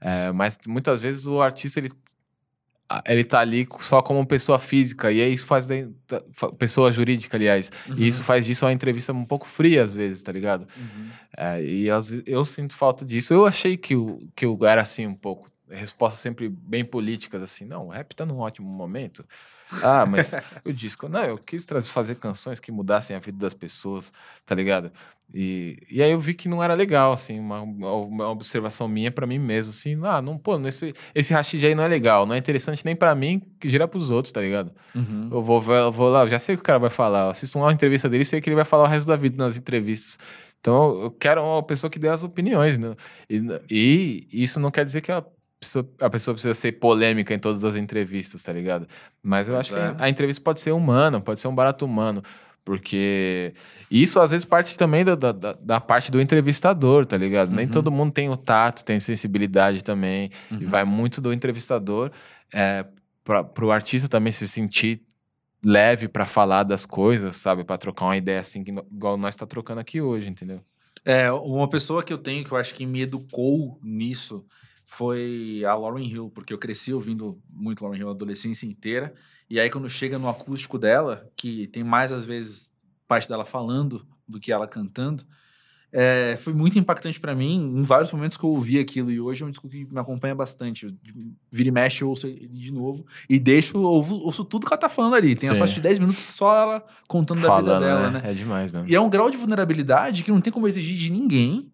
[0.00, 1.92] É, mas muitas vezes o artista, ele,
[3.06, 5.66] ele tá ali só como pessoa física, e aí isso faz
[6.32, 10.22] fa- pessoa jurídica, aliás, e isso faz disso uma entrevista um pouco fria às vezes,
[10.22, 10.66] tá ligado?
[10.76, 11.06] Uhum.
[11.36, 13.32] É, e ve- eu sinto falta disso.
[13.32, 15.48] Eu achei que eu, que eu era assim um pouco.
[15.70, 17.64] Respostas sempre bem políticas, assim.
[17.64, 19.24] Não, o rap tá num ótimo momento.
[19.82, 21.08] Ah, mas o disco.
[21.08, 24.12] Não, eu quis fazer canções que mudassem a vida das pessoas,
[24.44, 24.90] tá ligado?
[25.32, 29.26] E, e aí eu vi que não era legal, assim, uma, uma observação minha pra
[29.26, 29.98] mim mesmo, assim.
[30.04, 33.14] Ah, não, pô, esse, esse rachid aí não é legal, não é interessante nem pra
[33.14, 34.72] mim, que gira pros outros, tá ligado?
[34.94, 35.28] Uhum.
[35.30, 37.26] Eu vou, eu vou lá, eu já sei o que o cara vai falar.
[37.26, 39.42] Eu assisto uma entrevista dele e sei que ele vai falar o resto da vida
[39.42, 40.18] nas entrevistas.
[40.60, 42.94] Então eu quero uma pessoa que dê as opiniões, né?
[43.28, 45.39] E, e isso não quer dizer que a pessoa,
[46.00, 48.86] a pessoa precisa ser polêmica em todas as entrevistas, tá ligado?
[49.22, 49.94] Mas eu acho é.
[49.94, 52.22] que a entrevista pode ser humana, pode ser um barato humano.
[52.64, 53.52] Porque
[53.90, 57.50] isso às vezes parte também da, da, da- parte do entrevistador, tá ligado?
[57.50, 57.70] Nem Uhum.
[57.72, 60.30] todo mundo tem o tato, tem sensibilidade também.
[60.50, 60.66] E Uhum.
[60.66, 62.10] vai muito do entrevistador
[62.52, 62.84] é,
[63.24, 65.02] para o artista também se sentir
[65.64, 67.64] leve pra falar das coisas, sabe?
[67.64, 70.60] Pra trocar uma ideia assim, igual nós tá trocando aqui hoje, entendeu?
[71.04, 74.44] É, uma pessoa que eu tenho que eu acho que me educou nisso
[74.92, 79.14] foi a Lauren Hill, porque eu cresci ouvindo muito Lauren Hill a adolescência inteira.
[79.48, 82.74] E aí, quando chega no acústico dela, que tem mais às vezes
[83.06, 85.24] parte dela falando do que ela cantando,
[85.92, 89.12] é, foi muito impactante pra mim em vários momentos que eu ouvi aquilo.
[89.12, 90.86] E hoje é um disco que me acompanha bastante.
[90.86, 90.92] Eu,
[91.52, 94.80] vira e mexe, eu ouço ele de novo e deixo, ouvo, ouço tudo que ela
[94.80, 95.36] tá falando ali.
[95.36, 95.56] Tem Sim.
[95.56, 98.22] partes de 10 minutos só ela contando da vida dela, né?
[98.24, 98.88] É demais mesmo.
[98.88, 101.70] E é um grau de vulnerabilidade que não tem como exigir de ninguém,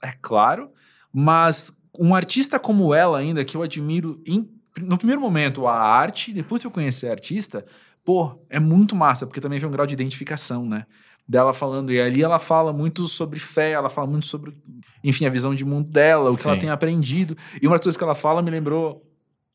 [0.00, 0.70] é claro,
[1.12, 4.48] mas um artista como ela ainda, que eu admiro em-
[4.80, 7.66] no primeiro momento a arte, depois que eu conhecer a artista,
[8.04, 10.86] pô, é muito massa, porque também vem um grau de identificação, né?
[11.28, 14.56] Dela falando, e ali ela fala muito sobre fé, ela fala muito sobre,
[15.04, 16.60] enfim, a visão de mundo dela, o que ela Sim.
[16.60, 17.36] tem aprendido.
[17.60, 19.06] E uma das coisas que ela fala me lembrou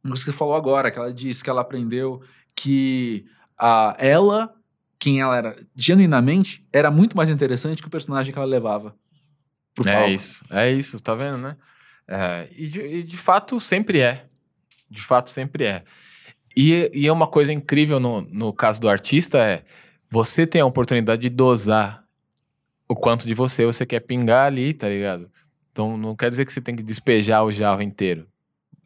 [0.04, 2.22] uma coisa que você falou agora, que ela disse que ela aprendeu
[2.56, 3.26] que
[3.58, 4.54] a, ela,
[5.00, 8.96] quem ela era genuinamente, era muito mais interessante que o personagem que ela levava.
[9.74, 10.10] Pro É palco.
[10.12, 11.58] isso, é isso, tá vendo, né?
[12.08, 14.26] É, e, de, e de fato sempre é.
[14.90, 15.84] De fato sempre é.
[16.56, 19.64] E, e é uma coisa incrível no, no caso do artista é
[20.10, 22.06] você tem a oportunidade de dosar
[22.88, 25.30] o quanto de você você quer pingar ali, tá ligado?
[25.72, 28.28] Então não quer dizer que você tem que despejar o jarro inteiro.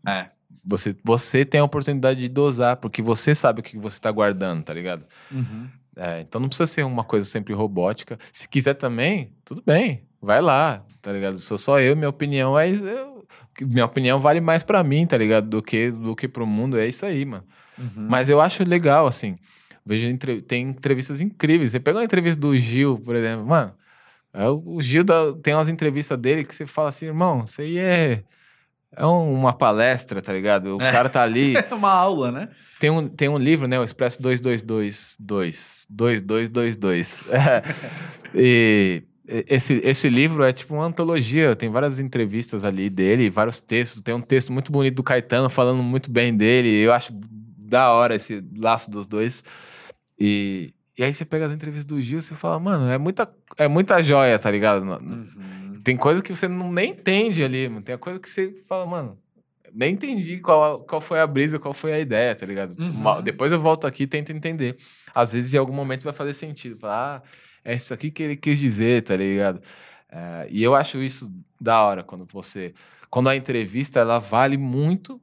[0.07, 0.29] É.
[0.65, 4.63] Você, você tem a oportunidade de dosar, porque você sabe o que você tá guardando,
[4.63, 5.05] tá ligado?
[5.31, 5.67] Uhum.
[5.95, 8.17] É, então não precisa ser uma coisa sempre robótica.
[8.31, 11.37] Se quiser também, tudo bem, vai lá, tá ligado?
[11.37, 12.69] Sou só eu, minha opinião é
[13.65, 15.47] minha opinião vale mais pra mim, tá ligado?
[15.47, 16.77] Do que, do que pro mundo.
[16.79, 17.43] É isso aí, mano.
[17.95, 19.37] Mas eu acho legal, assim.
[19.85, 21.71] Vejo entre- tem entrevistas incríveis.
[21.71, 23.73] Você pega uma entrevista do Gil, por exemplo, mano.
[24.33, 27.77] é o Gil dá- tem umas entrevistas dele que você fala assim, irmão, isso aí
[27.79, 28.21] é,
[28.95, 30.77] é um- uma palestra, tá ligado?
[30.77, 30.91] O É.
[30.91, 31.53] cara tá ali.
[31.71, 32.49] É uma aula, né?
[32.79, 33.79] Tem um, tem um livro, né?
[33.79, 35.85] O Expresso 2222.
[35.89, 37.23] 2222.
[37.29, 37.63] É.
[38.35, 39.03] e
[39.47, 41.55] esse, esse livro é tipo uma antologia.
[41.55, 44.01] Tem várias entrevistas ali dele, vários textos.
[44.01, 46.69] Tem um texto muito bonito do Caetano falando muito bem dele.
[46.69, 49.43] Eu acho da hora esse laço dos dois.
[50.19, 53.67] E, e aí você pega as entrevistas do Gil e fala, mano, é muita, é
[53.67, 54.85] muita joia, tá ligado?
[55.83, 57.81] Tem coisa que você não, nem entende ali, mano.
[57.81, 59.17] Tem coisa que você fala, mano,
[59.73, 62.75] nem entendi qual, qual foi a brisa, qual foi a ideia, tá ligado?
[62.77, 63.21] Uhum.
[63.21, 64.75] Depois eu volto aqui e tento entender.
[65.13, 66.77] Às vezes, em algum momento, vai fazer sentido.
[66.77, 67.29] Falar, ah,
[67.63, 69.61] é isso aqui que ele quis dizer, tá ligado?
[70.11, 72.73] É, e eu acho isso da hora quando você.
[73.09, 75.21] Quando a entrevista ela vale muito.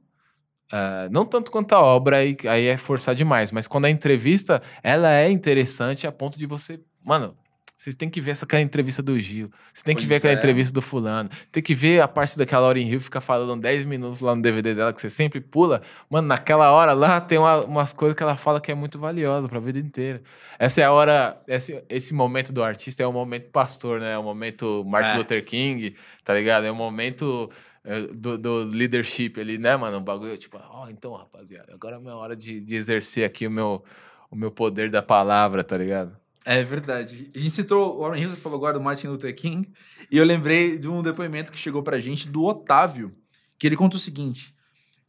[0.71, 4.61] é, não tanto quanto a obra, aí, aí é forçar demais, mas quando a entrevista
[4.83, 6.81] ela é interessante a ponto de você.
[7.03, 7.37] Mano,
[7.77, 9.51] vocês têm que ver essa aquela entrevista do Gil.
[9.71, 10.35] Você tem que Pois ver aquela é.
[10.35, 11.29] entrevista do fulano.
[11.51, 14.41] Tem que ver a parte daquela hora em Rio ficar falando 10 minutos lá no
[14.41, 15.83] DVD dela que você sempre pula.
[16.09, 19.47] Mano, naquela hora lá tem uma- umas coisas que ela fala que é muito valiosa
[19.47, 20.23] pra vida inteira.
[20.57, 21.39] Essa é a hora.
[21.47, 24.13] Esse, esse momento do artista é o momento pastor, né?
[24.13, 25.17] É o momento Martin É.
[25.17, 26.65] Luther King, tá ligado?
[26.65, 27.49] É o momento.
[27.85, 29.97] é, Do, do leadership ali, né, mano?
[29.97, 33.47] O bagulho, tipo, ó, então, rapaziada, agora é a minha hora de, de exercer aqui
[33.47, 33.81] o meu,
[34.29, 36.17] o meu poder da palavra, tá ligado?
[36.49, 37.29] É verdade.
[37.35, 39.69] A gente citou o Warren Hills, falou agora do Martin Luther King,
[40.09, 43.13] e eu lembrei de um depoimento que chegou pra gente do Otávio,
[43.59, 44.55] que ele conta o seguinte: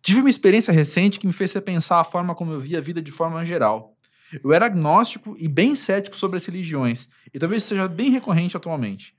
[0.03, 3.01] Tive uma experiência recente que me fez repensar a forma como eu via a vida
[3.01, 3.97] de forma geral.
[4.43, 9.15] Eu era agnóstico e bem cético sobre as religiões, e talvez seja bem recorrente atualmente.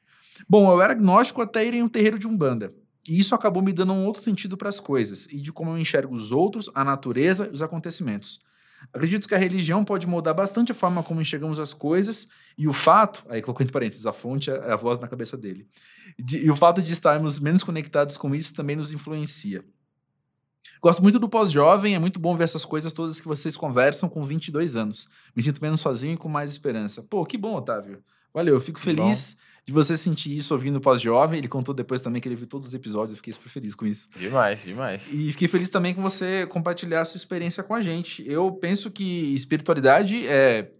[0.48, 2.74] Bom, eu era agnóstico até ir em um terreiro de Umbanda,
[3.08, 5.78] e isso acabou me dando um outro sentido para as coisas, e de como eu
[5.78, 8.42] enxergo os outros, a natureza e os acontecimentos.
[8.94, 12.28] Acredito que a religião pode moldar bastante a forma como enxergamos as coisas
[12.58, 15.68] e o fato, aí colocou entre parênteses, a fonte é a voz na cabeça dele.
[16.18, 19.64] De- e o fato de estarmos menos conectados com isso também nos influencia.
[20.82, 24.24] Gosto muito do pós-jovem, é muito bom ver essas coisas todas que vocês conversam com
[24.24, 25.08] 22 anos.
[25.36, 27.04] Me sinto menos sozinho e com mais esperança.
[27.04, 28.04] Pô, que bom, Otávio.
[28.34, 29.38] Valeu, eu fico Que feliz
[29.70, 31.38] de você sentir isso ouvindo o pós-jovem.
[31.38, 33.86] Ele contou depois também que ele viu todos os episódios, eu fiquei super feliz com
[33.86, 34.10] isso.
[34.18, 35.14] Demais, demais.
[35.14, 38.28] E fiquei feliz também com você compartilhar a sua experiência com a gente.
[38.28, 39.04] Eu penso que
[39.36, 40.72] espiritualidade é.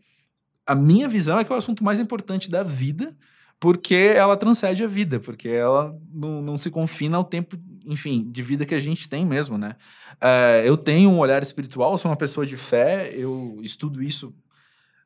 [0.66, 3.16] A minha visão é que é o assunto mais importante da vida,
[3.60, 8.42] porque ela transcende a vida, porque ela não, não se confina ao tempo, enfim, de
[8.42, 9.76] vida que a gente tem mesmo, né?
[10.20, 14.34] É, eu tenho um olhar espiritual, sou uma pessoa de fé, eu estudo isso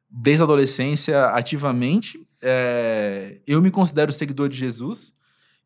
[0.09, 2.25] desde a adolescência ativamente.
[2.43, 5.13] É, eu me considero seguidor de Jesus.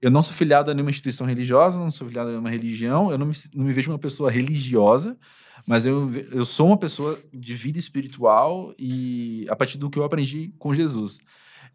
[0.01, 3.17] Eu não sou filiado a nenhuma instituição religiosa, não sou filiado a nenhuma religião, eu
[3.17, 5.17] não me, não me vejo uma pessoa religiosa,
[5.65, 10.03] mas eu, eu sou uma pessoa de vida espiritual e a partir do que eu
[10.03, 11.19] aprendi com Jesus.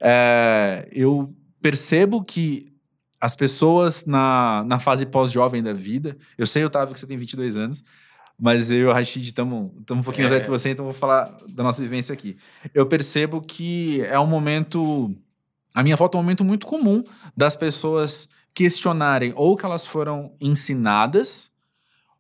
[0.00, 2.72] É, eu percebo que
[3.20, 7.56] as pessoas na, na fase pós-jovem da vida, eu sei, Otávio, que você tem 22
[7.56, 7.84] anos,
[8.44, 11.36] mas eu e o Rashid estamos um pouquinho mais velho que você, então vou falar
[11.48, 12.36] da nossa vivência aqui.
[12.74, 15.14] Eu percebo que é um momento.
[15.72, 17.04] A minha foto é um momento muito comum
[17.36, 21.52] das pessoas questionarem ou que elas foram ensinadas,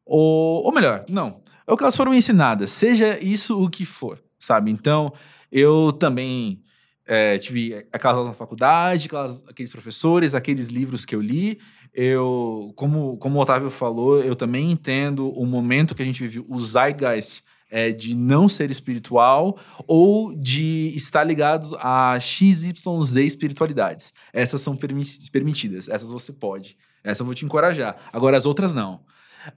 [0.06, 4.70] ou, ou melhor, não, ou que elas foram ensinadas, seja isso o que for, sabe?
[4.70, 5.12] Então,
[5.50, 6.62] eu também
[7.04, 11.58] é, tive aquelas aulas na faculdade, aquelas- aqueles professores, aqueles livros que eu li.
[11.94, 16.44] Eu, como, como o Otávio falou, eu também entendo o momento que a gente vive,
[16.48, 24.12] o zeitgeist é, de não ser espiritual ou de estar ligado a XYZ espiritualidades.
[24.32, 26.76] Essas são permi- permitidas, essas você pode.
[27.02, 27.96] Essa eu vou te encorajar.
[28.12, 29.00] Agora, as outras não.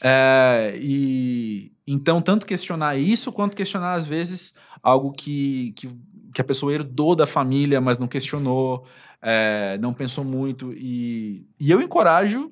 [0.03, 5.89] É, e então, tanto questionar isso, quanto questionar, às vezes, algo que, que,
[6.33, 8.85] que a pessoa herdou da família, mas não questionou,
[9.25, 10.71] é, não pensou muito.
[10.73, 12.51] E, e eu encorajo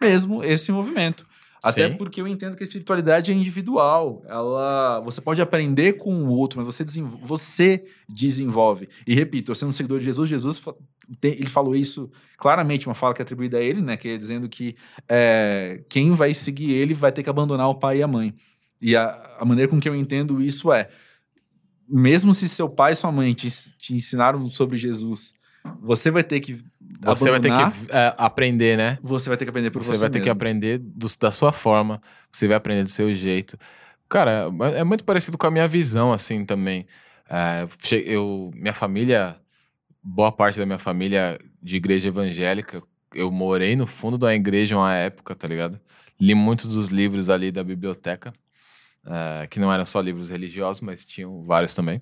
[0.00, 1.24] mesmo esse movimento.
[1.62, 1.96] Até Sim.
[1.96, 4.24] porque eu entendo que a espiritualidade é individual.
[4.26, 8.88] Ela, você pode aprender com o outro, mas você, desenvol- você desenvolve.
[9.06, 10.60] E repito, eu sendo um seguidor de Jesus, Jesus
[11.22, 13.96] ele falou isso claramente, uma fala que é atribuída a ele, né?
[13.96, 14.74] Que é dizendo que
[15.08, 18.34] é, quem vai seguir ele vai ter que abandonar o pai e a mãe.
[18.80, 20.88] E a, a maneira com que eu entendo isso é,
[21.88, 23.48] mesmo se seu pai e sua mãe te,
[23.78, 25.32] te ensinaram sobre Jesus,
[25.80, 26.62] você vai ter que
[27.04, 28.98] Você vai ter que é, aprender, né?
[29.02, 30.32] você vai ter que aprender por Você você, vai ter que mesmo.
[30.32, 32.00] aprender do- da sua forma,
[32.30, 33.58] você vai aprender do seu jeito.
[34.08, 36.86] Cara, é é muito parecido com a minha visão, assim, também.
[37.28, 37.66] É,
[38.04, 39.36] eu, minha família,
[40.02, 42.82] boa parte da minha família de igreja evangélica,
[43.14, 45.80] eu morei no fundo da igreja uma época, tá ligado?
[46.20, 48.32] Li muitos dos livros ali da biblioteca,
[49.06, 51.98] eh, que não eram só livros religiosos, mas tinham vários também.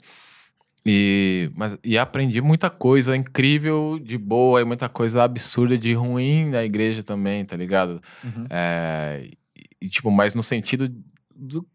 [0.86, 6.48] E, mas, e aprendi muita coisa incrível de boa e muita coisa absurda de ruim
[6.48, 8.00] na igreja também, tá ligado?
[8.24, 8.46] Uhum.
[8.48, 9.28] É,
[9.80, 10.88] e, tipo, mas no sentido
[11.34, 11.66] do-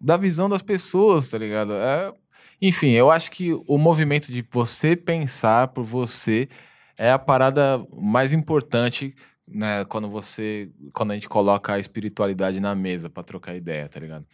[0.00, 1.72] da visão das pessoas, tá ligado?
[1.74, 2.12] É,
[2.60, 6.48] enfim, eu acho que o movimento de você pensar por você
[6.96, 9.14] é a parada mais importante,
[9.46, 9.84] né?
[9.84, 14.24] Quando você, quando a gente coloca a espiritualidade na mesa pra trocar ideia, tá ligado?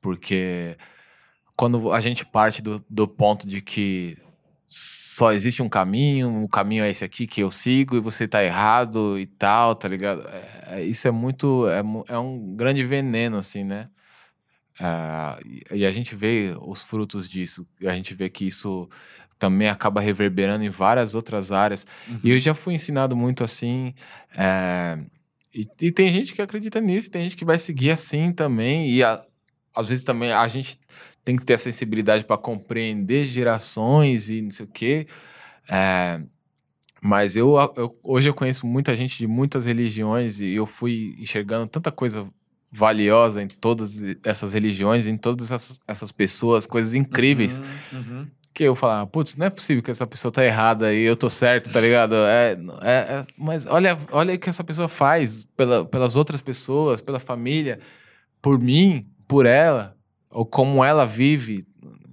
[0.00, 0.76] Porque
[1.60, 4.16] quando a gente parte do, do ponto de que
[4.66, 8.42] só existe um caminho, o caminho é esse aqui que eu sigo e você tá
[8.42, 10.26] errado e tal, tá ligado?
[10.26, 11.68] É- é- isso é muito.
[11.68, 11.82] É,
[12.14, 13.90] é um grande veneno, assim, né?
[14.78, 15.38] Ah,
[15.70, 18.88] e- a gente vê os frutos disso, e a gente vê que isso
[19.38, 21.86] também acaba reverberando em várias outras áreas.
[22.24, 23.92] E eu já fui ensinado muito assim.
[24.34, 24.98] é,
[25.54, 28.88] e, e tem gente que acredita nisso, tem gente que vai seguir assim também.
[28.90, 29.22] E a-
[29.74, 30.78] às vezes também a gente
[31.24, 35.06] tem que ter a sensibilidade para compreender gerações e não sei o quê.
[35.68, 36.20] É,
[37.02, 41.66] mas eu, eu- hoje eu conheço muita gente de muitas religiões e eu fui enxergando
[41.66, 42.26] tanta coisa
[42.70, 47.60] valiosa em todas essas religiões, em todas essas, essas pessoas, coisas incríveis
[47.92, 48.26] Uhum, uhum.
[48.54, 51.28] que eu falar, putz, não é possível que essa pessoa tá errada e eu tô
[51.30, 52.14] certo, tá ligado?
[52.14, 52.52] É,
[52.82, 57.18] é, é- mas olha, olha o que essa pessoa faz pela, pelas outras pessoas, pela
[57.18, 57.80] família,
[58.42, 59.96] por mim, por ela,
[60.30, 61.66] ou como ela vive,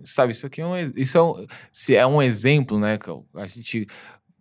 [0.04, 0.32] sabe?
[0.32, 2.98] Isso aqui é um, isso é um, se é um exemplo, né?
[3.36, 3.88] A gente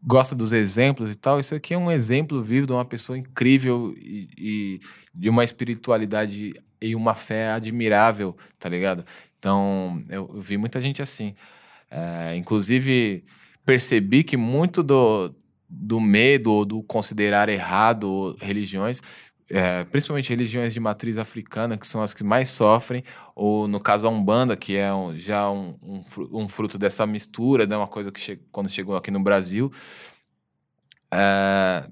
[0.03, 1.41] gosta dos exemplos e tal.
[1.41, 4.81] Isso aqui é um exemplo vivo de uma pessoa incrível e, e
[5.15, 9.05] de uma espiritualidade e uma fé admirável, tá ligado?
[9.39, 11.35] Então, eu, eu vi muita gente assim.
[11.91, 13.25] É, inclusive,
[13.65, 15.35] percebi que muito do,
[15.69, 19.03] do medo ou do considerar errado religiões,
[19.51, 24.07] é, principalmente religiões de matriz africana, que são as que mais sofrem, ou no caso
[24.07, 26.05] a Umbanda, que é um- já um, um
[26.43, 29.71] um fruto dessa mistura, né, uma coisa que che quando chegou aqui no Brasil.
[31.13, 31.87] é,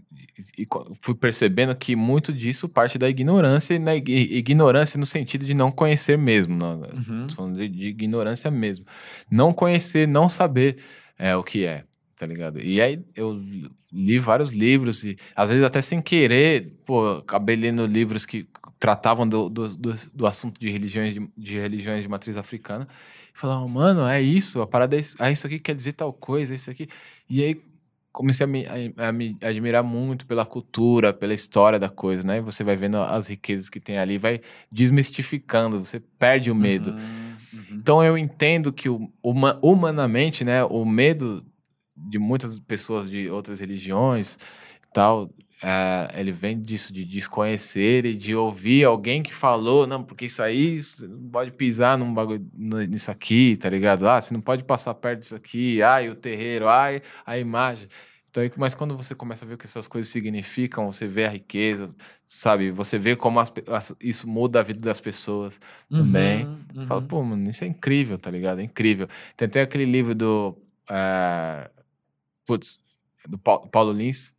[0.59, 0.66] e, e
[1.00, 5.55] fui percebendo que muito disso parte da ignorância, e na ig- ignorância no sentido de
[5.55, 6.57] não conhecer mesmo.
[6.57, 7.26] Não, Uhum.
[7.28, 8.84] Tô falando de, de ignorância mesmo.
[9.30, 10.78] Não conhecer, não saber
[11.18, 11.84] é, o que é,
[12.17, 12.61] tá ligado?
[12.61, 13.41] E aí eu
[13.93, 18.47] li vários livros e às vezes até sem querer, pô, acabei lendo livros que
[18.79, 22.87] tratavam do, do, do, do assunto de religiões de, de religiões de matriz africana
[23.35, 26.12] e falavam, mano, é isso, a parada é isso, ah, isso aqui quer dizer tal
[26.12, 26.89] coisa, isso aqui.
[27.29, 27.61] E aí
[28.12, 32.41] comecei a me, a, a me admirar muito pela cultura, pela história da coisa, né?
[32.43, 34.41] Você vai vendo as riquezas que tem ali, vai
[34.71, 36.91] desmistificando, você perde o medo.
[36.91, 36.97] Uhum,
[37.55, 37.65] uhum.
[37.73, 38.89] Então eu entendo que
[39.61, 41.45] humanamente, né, o medo
[41.97, 44.38] de muitas pessoas de outras religiões
[44.92, 45.30] tal,
[45.62, 50.42] é, ele vem disso, de desconhecer e de ouvir alguém que falou, não, porque isso
[50.42, 54.07] aí, você não pode pisar num bagulho, nisso aqui, tá ligado?
[54.09, 57.88] Ah, você não pode passar perto disso aqui, ai, o terreiro, ai, a imagem.
[58.30, 61.28] Então, mas quando você começa a ver o que essas coisas significam, você vê a
[61.30, 61.95] riqueza,
[62.26, 62.70] sabe?
[62.70, 66.45] Você vê como as as- isso muda a vida das pessoas também.
[66.45, 67.07] Uhum, Fala, uhum.
[67.07, 68.61] pô, mano, isso é incrível, tá ligado?
[68.61, 69.09] É incrível.
[69.36, 70.57] Tem até aquele livro do.
[70.90, 71.70] eh,
[72.47, 72.80] putz,
[73.28, 74.32] do Paulo, Paulo Lins,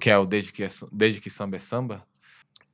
[0.00, 2.04] que é o Desde que, é Desde que Samba é Samba.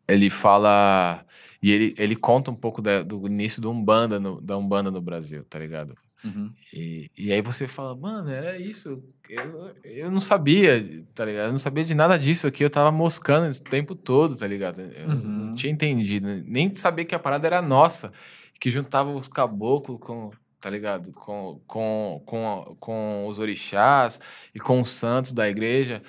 [0.09, 1.25] Ele fala.
[1.63, 5.01] E ele, ele conta um pouco da- do início do Umbanda no, da Umbanda no
[5.01, 5.97] Brasil, tá ligado?
[6.25, 6.53] Uhum.
[6.73, 9.03] E, e aí você fala, mano, era isso.
[9.29, 11.47] Eu, eu não sabia, tá ligado?
[11.47, 12.65] Eu não sabia de nada disso aqui.
[12.65, 14.81] Eu tava moscando esse tempo todo, tá ligado?
[14.81, 15.17] Eu Uhum.
[15.49, 16.27] não tinha entendido.
[16.45, 18.13] Nem sabia que a parada era nossa.
[18.59, 20.31] Que juntava os caboclos com,
[20.61, 21.13] tá ligado?
[21.13, 24.21] Com, com, com, com os orixás
[24.55, 26.03] e com os santos da igreja.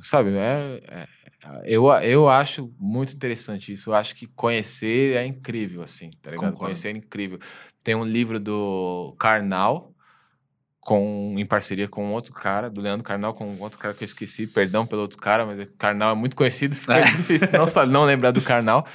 [0.00, 0.36] Sabe?
[0.36, 1.20] É, é-
[1.64, 3.90] eu, eu acho muito interessante isso.
[3.90, 6.50] Eu acho que conhecer é incrível, assim, tá ligado?
[6.50, 6.58] Concordo.
[6.66, 7.38] Conhecer é incrível.
[7.82, 9.94] Tem um livro do Karnal,
[10.80, 14.46] com, em parceria com outro cara, do Leandro Karnal, com outro cara que eu esqueci,
[14.46, 18.32] perdão pelo outro cara, mas o Karnal é muito conhecido, fica difícil não, não lembrar
[18.32, 18.86] do Karnal,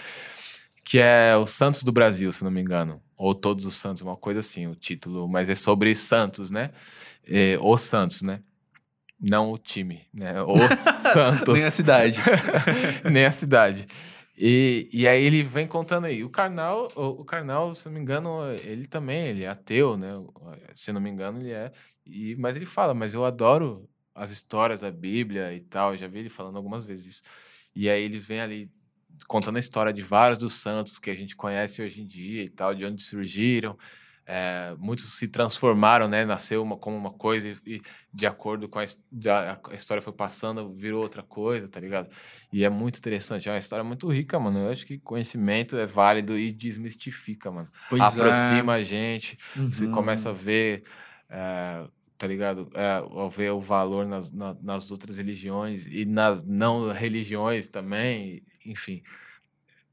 [0.86, 4.16] que é o Santos do Brasil, se não me engano, ou Todos os Santos, uma
[4.16, 6.70] coisa assim, o título, mas é sobre Santos, né?
[7.28, 8.42] É, os Santos, né?
[9.20, 10.44] Não o time, né?
[10.44, 10.78] Os
[11.12, 11.56] Santos.
[11.56, 12.18] Nem a cidade.
[13.12, 13.88] Nem a cidade.
[14.38, 16.24] E, e aí ele vem contando aí.
[16.24, 20.12] O Karnal, o, o Karnal, se não me engano, ele também, ele é ateu, né?
[20.76, 21.72] Se não me engano, ele é.
[22.06, 25.94] E, mas ele fala, mas eu adoro as histórias da Bíblia e tal.
[25.94, 27.24] Eu já vi ele falando algumas vezes isso.
[27.76, 28.72] E aí eles vêm ali
[29.28, 32.50] contando a história de vários dos santos que a gente conhece hoje em dia e
[32.50, 33.78] tal, de onde surgiram.
[34.28, 36.26] é, muitos se transformaram, né?
[36.26, 40.14] Nasceu uma, como uma coisa e, e de acordo com a, a, a, história foi
[40.14, 42.10] passando, virou outra coisa, tá ligado?
[42.52, 44.60] E é muito interessante, é uma história muito rica, mano.
[44.60, 47.70] Eu acho que conhecimento é válido e desmistifica, mano.
[47.88, 48.82] Pois Aproxima é.
[48.82, 49.72] a gente, uhum.
[49.72, 50.84] você começa a ver.
[51.30, 51.88] É,
[52.18, 52.70] tá ligado?
[52.74, 59.02] É, ver o valor nas, na, nas outras religiões e nas não religiões também, enfim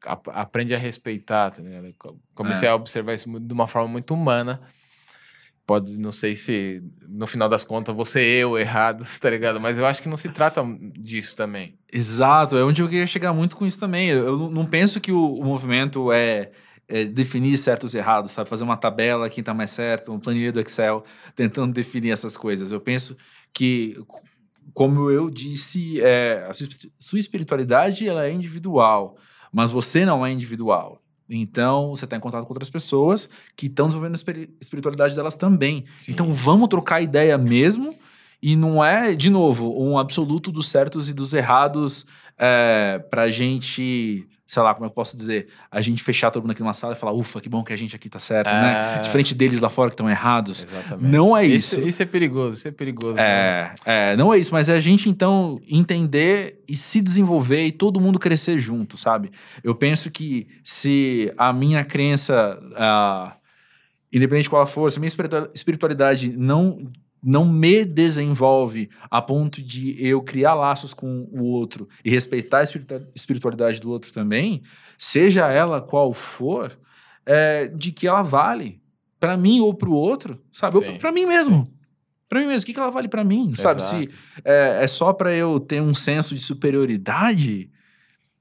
[0.04, 1.62] aprende a respeitar, tá?
[2.34, 2.70] Comecei é.
[2.70, 4.60] a observar isso de uma forma muito humana.
[5.64, 9.60] Pode, não sei se no final das contas você eu errados, tá ligado?
[9.60, 10.62] Mas eu acho que não se trata
[10.98, 11.78] disso também.
[11.90, 14.08] Exato, é onde eu queria chegar muito com isso também.
[14.08, 16.50] Eu não penso que o, o movimento é,
[16.88, 18.50] é, definir certos e errados, sabe?
[18.50, 21.04] Fazer uma tabela, quem tá mais certo, uma planilha do Excel,
[21.36, 22.72] tentando definir essas coisas.
[22.72, 23.16] Eu penso
[23.54, 23.96] que,
[24.72, 26.52] como eu disse, é, a
[26.98, 29.16] sua espiritualidade ela é individual
[29.52, 31.00] mas você não é individual.
[31.28, 35.84] Então, você está em contato com outras pessoas que estão desenvolvendo a espiritualidade delas também.
[36.00, 36.12] Sim.
[36.12, 37.94] Então, vamos trocar ideia mesmo.
[38.42, 42.04] E não é, de novo, um absoluto dos certos e dos errados
[42.36, 46.50] é, para a gente sei lá, como eu posso dizer, a gente fechar todo mundo
[46.50, 48.92] aqui numa sala e falar, ufa, que bom que a gente aqui tá certo, né?
[48.92, 48.96] é...
[48.96, 49.02] né?
[49.02, 50.66] Diferente deles lá fora que estão errados.
[50.70, 51.10] Exatamente.
[51.10, 51.76] Não é isso.
[51.80, 51.88] isso.
[51.88, 53.18] Isso é perigoso, isso é perigoso.
[53.18, 57.72] É, é, não é isso, mas é a gente então entender e se desenvolver e
[57.72, 59.30] todo mundo crescer junto, sabe?
[59.64, 62.60] Eu penso que se a minha crença,
[64.12, 65.12] independente de qual for, se a minha
[65.54, 66.92] espiritualidade não
[67.22, 72.64] não me desenvolve a ponto de eu criar laços com o outro e respeitar a
[73.14, 74.62] espiritualidade do outro também,
[74.98, 76.76] seja ela qual for,
[77.24, 78.82] é, de que ela vale
[79.20, 80.98] para mim ou para o outro, sabe?
[80.98, 81.64] Para mim mesmo.
[82.28, 83.82] Para mim mesmo, o que, que ela vale para mim, Exato.
[83.82, 84.08] sabe?
[84.08, 87.70] Se é, é só para eu ter um senso de superioridade,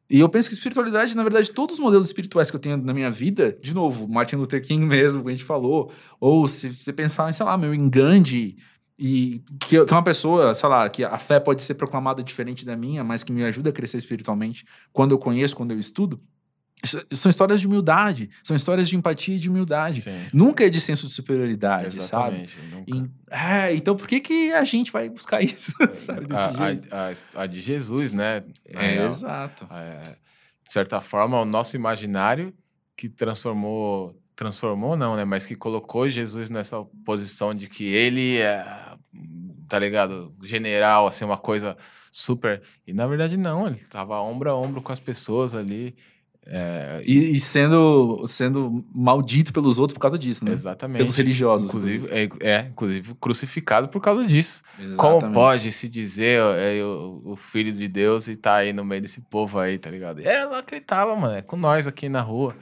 [0.10, 2.94] e eu penso que espiritualidade, na verdade, todos os modelos espirituais que eu tenho na
[2.94, 6.92] minha vida, de novo, Martin Luther King mesmo, que a gente falou, ou se você
[6.92, 8.58] pensar em, sei lá, meu Engande,
[9.04, 12.64] e que, que é uma pessoa, sei lá, que a fé pode ser proclamada diferente
[12.64, 16.22] da minha, mas que me ajuda a crescer espiritualmente quando eu conheço, quando eu estudo.
[17.12, 20.02] São histórias de humildade, são histórias de empatia e de humildade.
[20.02, 20.20] Sim.
[20.32, 22.76] Nunca é de senso de superioridade, Exatamente, sabe?
[22.76, 23.10] Nunca.
[23.32, 25.74] E, é, então por que, que a gente vai buscar isso?
[25.96, 28.44] sabe, a, a, a, de Jesus, né?
[28.66, 29.68] É, é exato.
[29.72, 30.16] É,
[30.64, 32.54] de certa forma, o nosso imaginário
[32.96, 35.24] que transformou transformou não, né?
[35.24, 38.91] Mas que colocou Jesus nessa posição de que ele é
[39.68, 40.34] tá ligado?
[40.44, 41.78] General, assim, uma coisa
[42.12, 42.62] super.
[42.86, 45.96] E na verdade, não, ele tava ombro a ombro com as pessoas ali.
[46.46, 47.02] É...
[47.06, 50.54] E, e, sendo, sendo maldito pelos outros por causa disso, né?
[50.54, 50.98] Exatamente.
[50.98, 51.70] Pelos religiosos.
[51.70, 54.64] Inclusive, é, é, inclusive crucificado por causa disso.
[54.80, 55.22] Exatamente.
[55.22, 59.04] Como pode se dizer é, o, o, filho de Deus e tá aí no meio
[59.04, 60.20] desse povo aí, tá ligado?
[60.20, 62.56] E ela acreditava, mano, é com nós aqui na rua.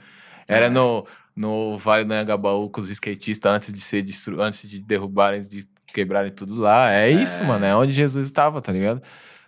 [0.46, 0.70] Era é.
[0.70, 4.04] no, no Vale do Anhangabaú com os skatistas antes de ser
[4.38, 6.92] antes de derrubarem, de quebrarem tudo lá.
[6.92, 7.64] É, é, isso, mano.
[7.64, 9.02] É onde Jesus estava, tá ligado?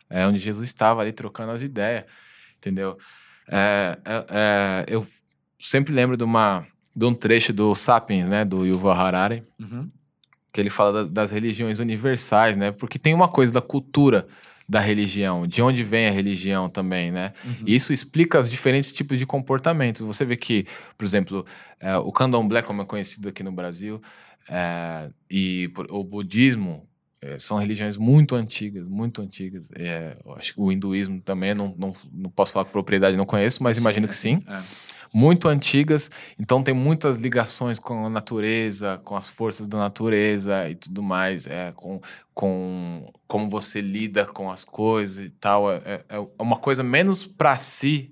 [0.09, 2.05] É onde Jesus estava ali trocando as ideias,
[2.57, 2.99] entendeu?
[3.49, 5.07] É, é, é, eu
[5.59, 8.45] sempre lembro de, uma, de um trecho do Sapiens, né?
[8.45, 9.43] Do Yuval Harari.
[9.59, 9.91] Uhum.
[10.53, 12.71] Que ele fala das, das religiões universais, né?
[12.71, 14.27] Porque tem uma coisa da cultura
[14.69, 17.33] da religião, de onde vem a religião também, né?
[17.45, 17.65] Uhum.
[17.67, 20.01] E isso explica os diferentes tipos de comportamentos.
[20.03, 20.67] Você vê que,
[20.97, 21.45] por exemplo,
[21.81, 24.01] é, o candomblé, como é conhecido aqui no Brasil,
[24.49, 26.85] é, e o budismo
[27.23, 29.69] é, são religiões muito antigas, muito antigas.
[29.77, 33.63] É, acho que o hinduísmo também, não, não, não posso falar com propriedade, não conheço,
[33.63, 34.41] mas sim, imagino que sim.
[34.47, 34.63] É.
[35.15, 40.75] Muito antigas, então tem muitas ligações com a natureza, com as forças da natureza e
[40.75, 42.01] tudo mais, é, com,
[42.33, 45.71] com como você lida com as coisas e tal.
[45.71, 48.11] É, é, é uma coisa menos para si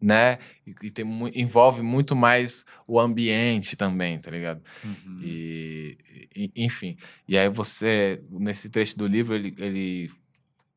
[0.00, 0.38] né?
[0.66, 4.62] E, e tem, envolve muito mais o ambiente também, tá ligado?
[4.84, 5.20] Uhum.
[5.22, 5.98] E,
[6.34, 6.96] e, enfim.
[7.28, 10.10] E aí você, nesse trecho do livro, ele, ele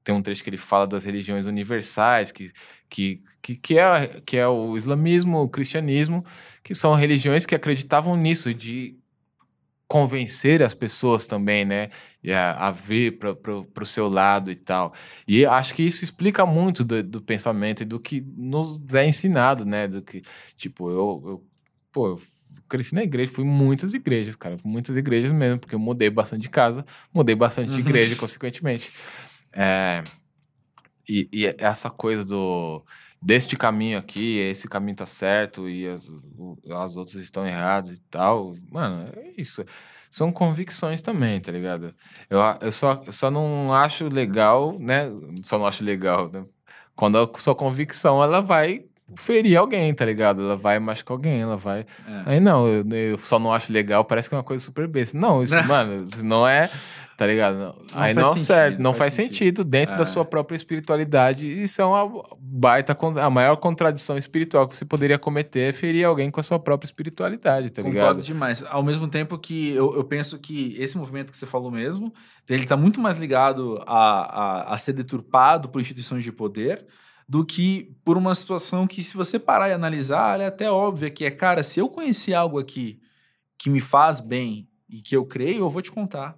[0.03, 2.51] tem um trecho que ele fala das religiões universais, que,
[2.89, 6.23] que, que, que, é, que é o islamismo, o cristianismo,
[6.63, 8.98] que são religiões que acreditavam nisso, de
[9.89, 11.89] convencer as pessoas também, né?
[12.31, 14.93] A, a vir para o seu lado e tal.
[15.27, 19.65] E acho que isso explica muito do, do, pensamento e do que nos é ensinado,
[19.65, 19.87] né?
[19.87, 20.21] Do que,
[20.55, 21.47] tipo, eu, eu
[21.91, 22.19] pô, eu
[22.69, 26.49] cresci na igreja, fui muitas igrejas, cara, muitas igrejas mesmo, porque eu mudei bastante de
[26.49, 27.79] casa, mudei bastante de uhum.
[27.79, 28.91] igreja, consequentemente.
[29.51, 30.03] É,
[31.07, 32.85] e, e essa coisa do
[33.21, 36.07] deste caminho aqui, esse caminho tá certo e as,
[36.71, 38.53] as outras estão erradas e tal.
[38.71, 39.65] Mano, é isso.
[40.09, 41.93] São convicções também, tá ligado?
[42.29, 45.11] Eu, eu só, só não acho legal, né?
[45.43, 46.43] Só não acho legal, né?
[46.95, 50.41] Quando a sua convicção, ela vai ferir alguém, tá ligado?
[50.41, 51.81] Ela vai machucar alguém, ela vai.
[52.07, 52.23] É.
[52.25, 55.17] Aí não, eu, eu só não acho legal, parece que é uma coisa super besta.
[55.17, 56.69] Não, isso, mano, isso não é.
[57.19, 57.57] Tá ligado?
[57.57, 57.75] Não.
[57.95, 59.33] Aí não sentido, certo, não faz faz sentido.
[59.37, 59.97] sentido, dentro É.
[59.97, 61.45] da sua própria espiritualidade.
[61.45, 66.31] Isso é uma baita, a maior contradição espiritual que você poderia cometer é ferir alguém
[66.31, 68.21] com a sua própria espiritualidade, tá Concordo ligado?
[68.21, 68.63] demais.
[68.69, 72.13] Ao mesmo tempo que eu, eu penso que esse movimento que você falou mesmo,
[72.49, 76.85] ele tá muito mais ligado a, a, a ser deturpado por instituições de poder
[77.27, 81.09] do que por uma situação que, se você parar e analisar, ela é até óbvia,
[81.09, 82.97] que é, cara, se eu conhecer algo aqui
[83.57, 86.35] que me faz bem e que eu creio, eu vou te contar.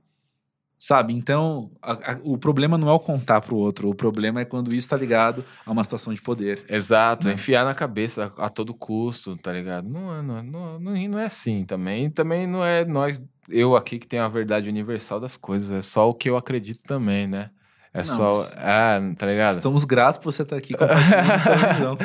[0.84, 1.13] Sabe?
[1.13, 4.69] Então, a- a- o problema não é o contar pro outro, o problema é quando
[4.69, 6.59] isso está ligado a uma situação de poder.
[6.67, 7.36] Exato, Né?
[7.36, 9.88] enfiar na cabeça a, a todo custo, tá ligado?
[9.88, 12.09] Não é, não, é- não, não, é assim também.
[12.09, 15.69] Também não é nós, eu aqui que tenho a verdade universal das coisas.
[15.69, 17.51] É só o que eu acredito também, né?
[17.93, 18.34] É Não, só.
[18.38, 19.53] mas- Ah, tá ligado?
[19.53, 21.97] Estamos gratos por você estar aqui compartilhando essa visão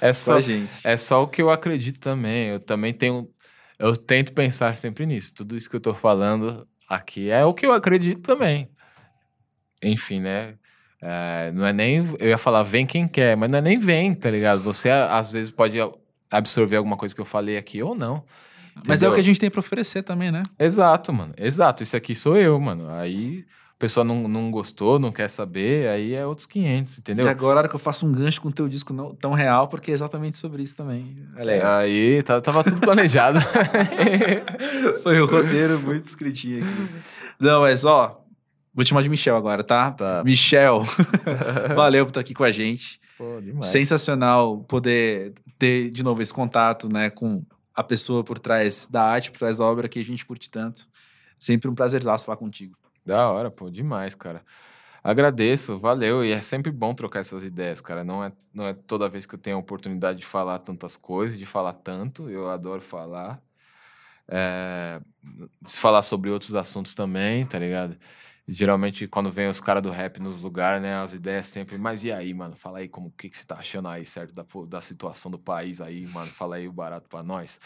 [0.00, 0.72] É com só, a gente.
[0.82, 2.48] é só o que eu acredito também.
[2.48, 3.28] Eu também tenho.
[3.78, 5.34] Eu tento pensar sempre nisso.
[5.36, 8.68] Tudo isso que eu tô falando aqui é o que eu acredito também.
[9.82, 10.54] Enfim, né?
[11.00, 11.96] É, não é nem.
[12.18, 14.60] Eu ia falar vem quem quer, mas não é nem vem, tá ligado?
[14.62, 15.78] Você às vezes pode
[16.30, 18.24] absorver alguma coisa que eu falei aqui ou não.
[18.74, 19.12] Mas é o entendeu?
[19.12, 20.42] que a gente tem para oferecer também, né?
[20.58, 21.34] Exato, mano.
[21.36, 21.82] Exato.
[21.82, 22.90] Isso aqui sou eu, mano.
[22.90, 23.44] Aí
[23.84, 27.26] pessoa não, não gostou, não quer saber, aí é outros 500, entendeu?
[27.26, 29.68] E agora, hora que eu faço um gancho com o teu disco não tão real,
[29.68, 31.14] porque é exatamente sobre isso também.
[31.36, 32.16] Olha aí.
[32.16, 33.38] Aí tá- tava tudo planejado.
[35.04, 36.88] Foi o roteiro muito escritinho aqui.
[37.38, 38.24] Não, mas ó,
[38.72, 39.90] vou te chamar de Michel agora, tá?
[39.90, 40.22] Tá.
[40.24, 40.82] Michel,
[41.76, 42.98] valeu por estar aqui com a gente.
[43.18, 43.66] Pô, demais.
[43.66, 47.44] Sensacional poder ter de novo esse contato, né, com
[47.76, 50.86] a pessoa por trás da arte, por trás da obra que a gente curte tanto.
[51.38, 52.74] Sempre um prazerzaço falar contigo.
[53.04, 54.42] Da hora, pô, demais, cara.
[55.02, 56.24] Agradeço, valeu.
[56.24, 58.02] E é sempre bom trocar essas ideias, cara.
[58.02, 61.38] Não é, não é toda vez que eu tenho a oportunidade de falar tantas coisas,
[61.38, 62.30] de falar tanto.
[62.30, 63.42] Eu adoro falar.
[64.26, 65.00] É,
[65.66, 67.98] falar sobre outros assuntos também, tá ligado?
[68.48, 70.94] Geralmente, quando vem os caras do rap nos lugares, né?
[70.96, 71.76] As ideias sempre.
[71.78, 72.56] Mas e aí, mano?
[72.56, 74.34] Fala aí como o que, que você tá achando aí, certo?
[74.34, 76.30] Da, da situação do país aí, mano.
[76.30, 77.60] Fala aí o barato pra nós.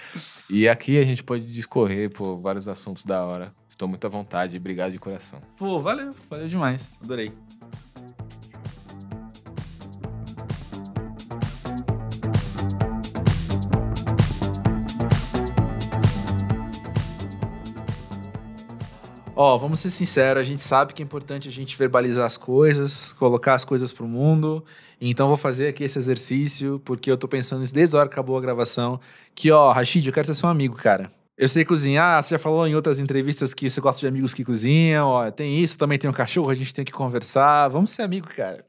[0.50, 3.54] E aqui a gente pode discorrer por vários assuntos da hora.
[3.78, 4.56] Tô muito à vontade.
[4.56, 5.40] Obrigado de coração.
[5.56, 6.98] Pô, valeu, valeu demais.
[7.00, 7.32] Adorei.
[19.36, 23.12] Ó, vamos ser sinceros, a gente sabe que é importante a gente verbalizar as coisas,
[23.12, 24.64] colocar as coisas pro mundo.
[25.00, 28.14] Então vou fazer aqui esse exercício, porque eu tô pensando isso desde a hora que
[28.14, 28.98] acabou a gravação.
[29.36, 31.16] Que, ó, Rashid, eu quero ser seu amigo, cara.
[31.38, 34.44] Eu sei cozinhar, você já falou em outras entrevistas que você gosta de amigos que
[34.44, 38.02] cozinham, ó, tem isso, também tem um cachorro, a gente tem que conversar, vamos ser
[38.02, 38.64] amigo, cara.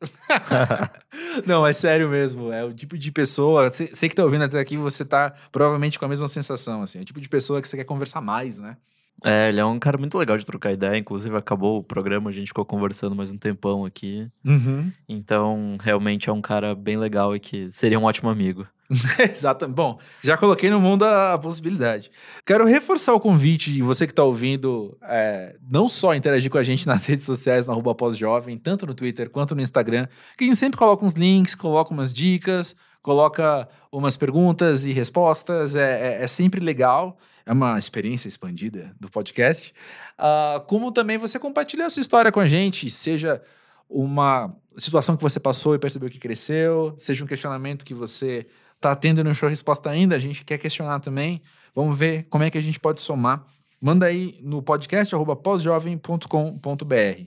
[1.48, 4.78] Não, é sério mesmo, é o tipo de pessoa, você que tá ouvindo até aqui,
[4.78, 7.76] você tá provavelmente com a mesma sensação, assim, é o tipo de pessoa que você
[7.76, 8.78] quer conversar mais, né?
[9.24, 10.98] É, ele é um cara muito legal de trocar ideia.
[10.98, 14.28] Inclusive, acabou o programa, a gente ficou conversando mais um tempão aqui.
[14.46, 14.92] Uhum.
[15.08, 18.68] Então, realmente é um cara bem legal e que seria um ótimo amigo.
[19.32, 19.68] Exato.
[19.68, 22.10] Bom, já coloquei no mundo a, a possibilidade.
[22.46, 26.64] Quero reforçar o convite de você que está ouvindo, é, não só interagir com a
[26.64, 30.48] gente nas redes sociais, na arroba pós-jovem, tanto no Twitter quanto no Instagram, que a
[30.48, 35.76] gente sempre coloca uns links, coloca umas dicas, coloca umas perguntas e respostas.
[35.76, 37.18] É, é- é sempre legal.
[37.46, 39.74] É uma experiência expandida do podcast.
[40.18, 43.42] Ah, como também você compartilhar a sua história com a gente, seja
[43.90, 48.46] uma situação que você passou e percebeu que cresceu, seja um questionamento que você
[48.80, 51.42] tá tendo e não achou resposta ainda, a gente quer questionar também.
[51.76, 53.44] Vamos ver como é que a gente pode somar.
[53.82, 57.24] Manda aí no podcast arroba pósjovem.com.br.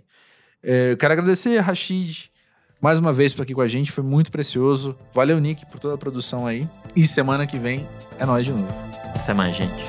[0.62, 2.30] É, eu quero agradecer Rashid
[2.82, 4.96] mais uma vez por aqui com a gente, foi muito precioso.
[5.14, 6.68] Valeu, Nick, por toda a produção aí.
[6.96, 8.74] E semana que vem é nós de novo.
[9.14, 9.84] Até mais, gente.